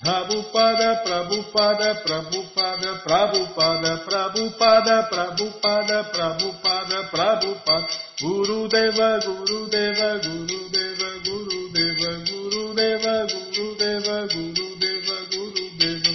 Prabhupada, 0.00 1.04
Prabhupada, 1.04 1.94
Prabhupada, 2.00 3.04
Prabhupada, 3.04 3.98
Prabhupada, 4.08 5.08
Prabhupada, 5.12 6.04
Prabhupada, 6.08 6.98
Prabhupada, 7.12 7.88
Guru 8.18 8.66
Deva, 8.68 9.20
Guru 9.20 9.68
Deva, 9.68 10.18
Guru 10.24 10.70
Deva, 10.72 11.10
Guru 11.20 11.68
Deva, 11.68 12.10
Guru 12.24 12.72
Deva, 12.72 13.26
Guru 13.28 13.76
Deva, 13.76 14.26
Guru 14.32 14.68
Deva, 14.80 15.16
Guru 15.28 15.66
Deva. 15.76 16.12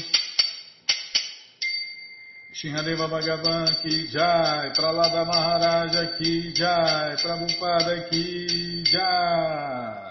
Shinhadeva 2.58 3.06
Bhagavan 3.06 3.70
ki 3.84 4.08
jai, 4.10 4.74
Pralada 4.74 5.26
Maharaja 5.30 6.18
ki 6.18 6.54
jai, 6.58 7.14
Prabhupada 7.22 8.10
ki 8.10 8.82
jai. 8.82 10.05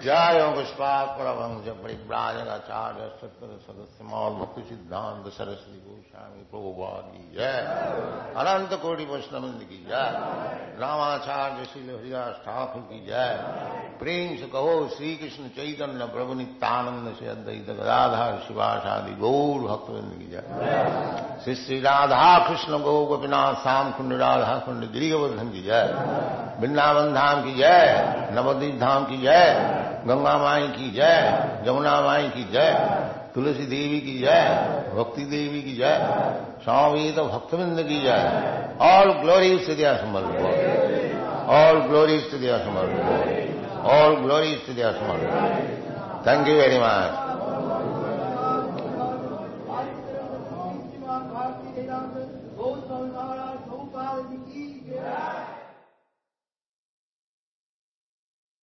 जय 0.00 0.38
पुष्पात 0.54 1.08
परमंश 1.18 1.68
परिव्राजकाचार्य 1.82 3.06
सत्तर 3.20 3.52
सदस्य 3.60 4.04
मौल 4.04 4.34
भक्ति 4.40 4.62
सिद्धांत 4.68 5.28
सरस्वती 5.34 5.78
गोस्वामी 5.84 6.42
प्रभुवाद 6.50 7.06
की 7.12 7.22
जय 7.36 7.56
अनंत 8.42 8.74
कोटि 8.82 9.04
वैष्णविंद 9.04 9.62
की 9.70 9.78
जय 9.86 10.10
रामाचार्य 10.80 11.64
श्री 11.70 11.82
हरिदास 11.86 12.34
ठाकुर 12.44 12.82
की 12.90 13.00
जय 13.06 13.32
प्रेम 14.00 14.36
से 14.36 14.46
कहो 14.52 14.76
श्री 14.96 15.14
कृष्ण 15.16 15.48
चैतन्य 15.56 16.06
प्रभु 16.12 16.34
नित्यानंद 16.34 17.14
से 17.18 17.28
अद्वैत 17.28 17.70
गदाधार 17.70 18.38
शिवाशादि 18.46 19.14
गौर 19.24 19.66
भक्तविंद 19.68 20.12
की 20.18 20.30
जय 20.30 21.40
श्री 21.44 21.54
श्री 21.64 21.80
राधा 21.80 22.28
कृष्ण 22.48 22.82
गौ 22.84 22.94
गोपीनाथ 23.06 23.62
श्याम 23.64 23.90
कुंड 23.96 24.12
राधा 24.20 24.58
कुंड 24.66 24.90
गिरिवर्धन 24.92 25.50
की 25.50 25.62
जय 25.62 25.92
वृंदावन 26.60 27.12
धाम 27.14 27.42
की 27.44 27.54
जय 27.54 28.30
नवदीप 28.34 28.80
धाम 28.80 29.04
की 29.06 29.22
जय 29.22 29.89
गंगा 30.08 30.36
माई 30.38 30.66
की 30.68 30.90
जय 30.90 31.62
जमुना 31.66 32.00
माई 32.00 32.28
की 32.28 32.44
जय 32.52 32.72
तुलसी 33.34 33.66
देवी 33.66 34.00
की 34.00 34.18
जय 34.18 34.44
भक्ति 34.94 35.24
देवी 35.26 35.62
की 35.62 35.74
जय 35.76 35.96
स्वामी 36.64 37.10
तो 37.12 37.24
भक्तविंद 37.26 37.82
की 37.88 38.00
जय 38.00 38.76
ऑल 38.86 39.12
ग्लोरीज 39.20 39.66
टू 39.66 39.74
दिया 39.74 39.96
समर्थ 39.96 40.40
ऑल 41.56 41.80
ग्लोरीज 41.88 42.30
टू 42.30 42.38
दिया 42.38 42.58
समर्थ 42.58 43.84
ऑल 43.92 44.16
ग्लोरीज 44.16 44.66
टू 44.66 44.72
दिया 44.72 44.92
समर्थ 44.92 46.26
थैंक 46.26 46.48
यू 46.48 46.56
वेरी 46.56 46.78
मच 46.78 47.24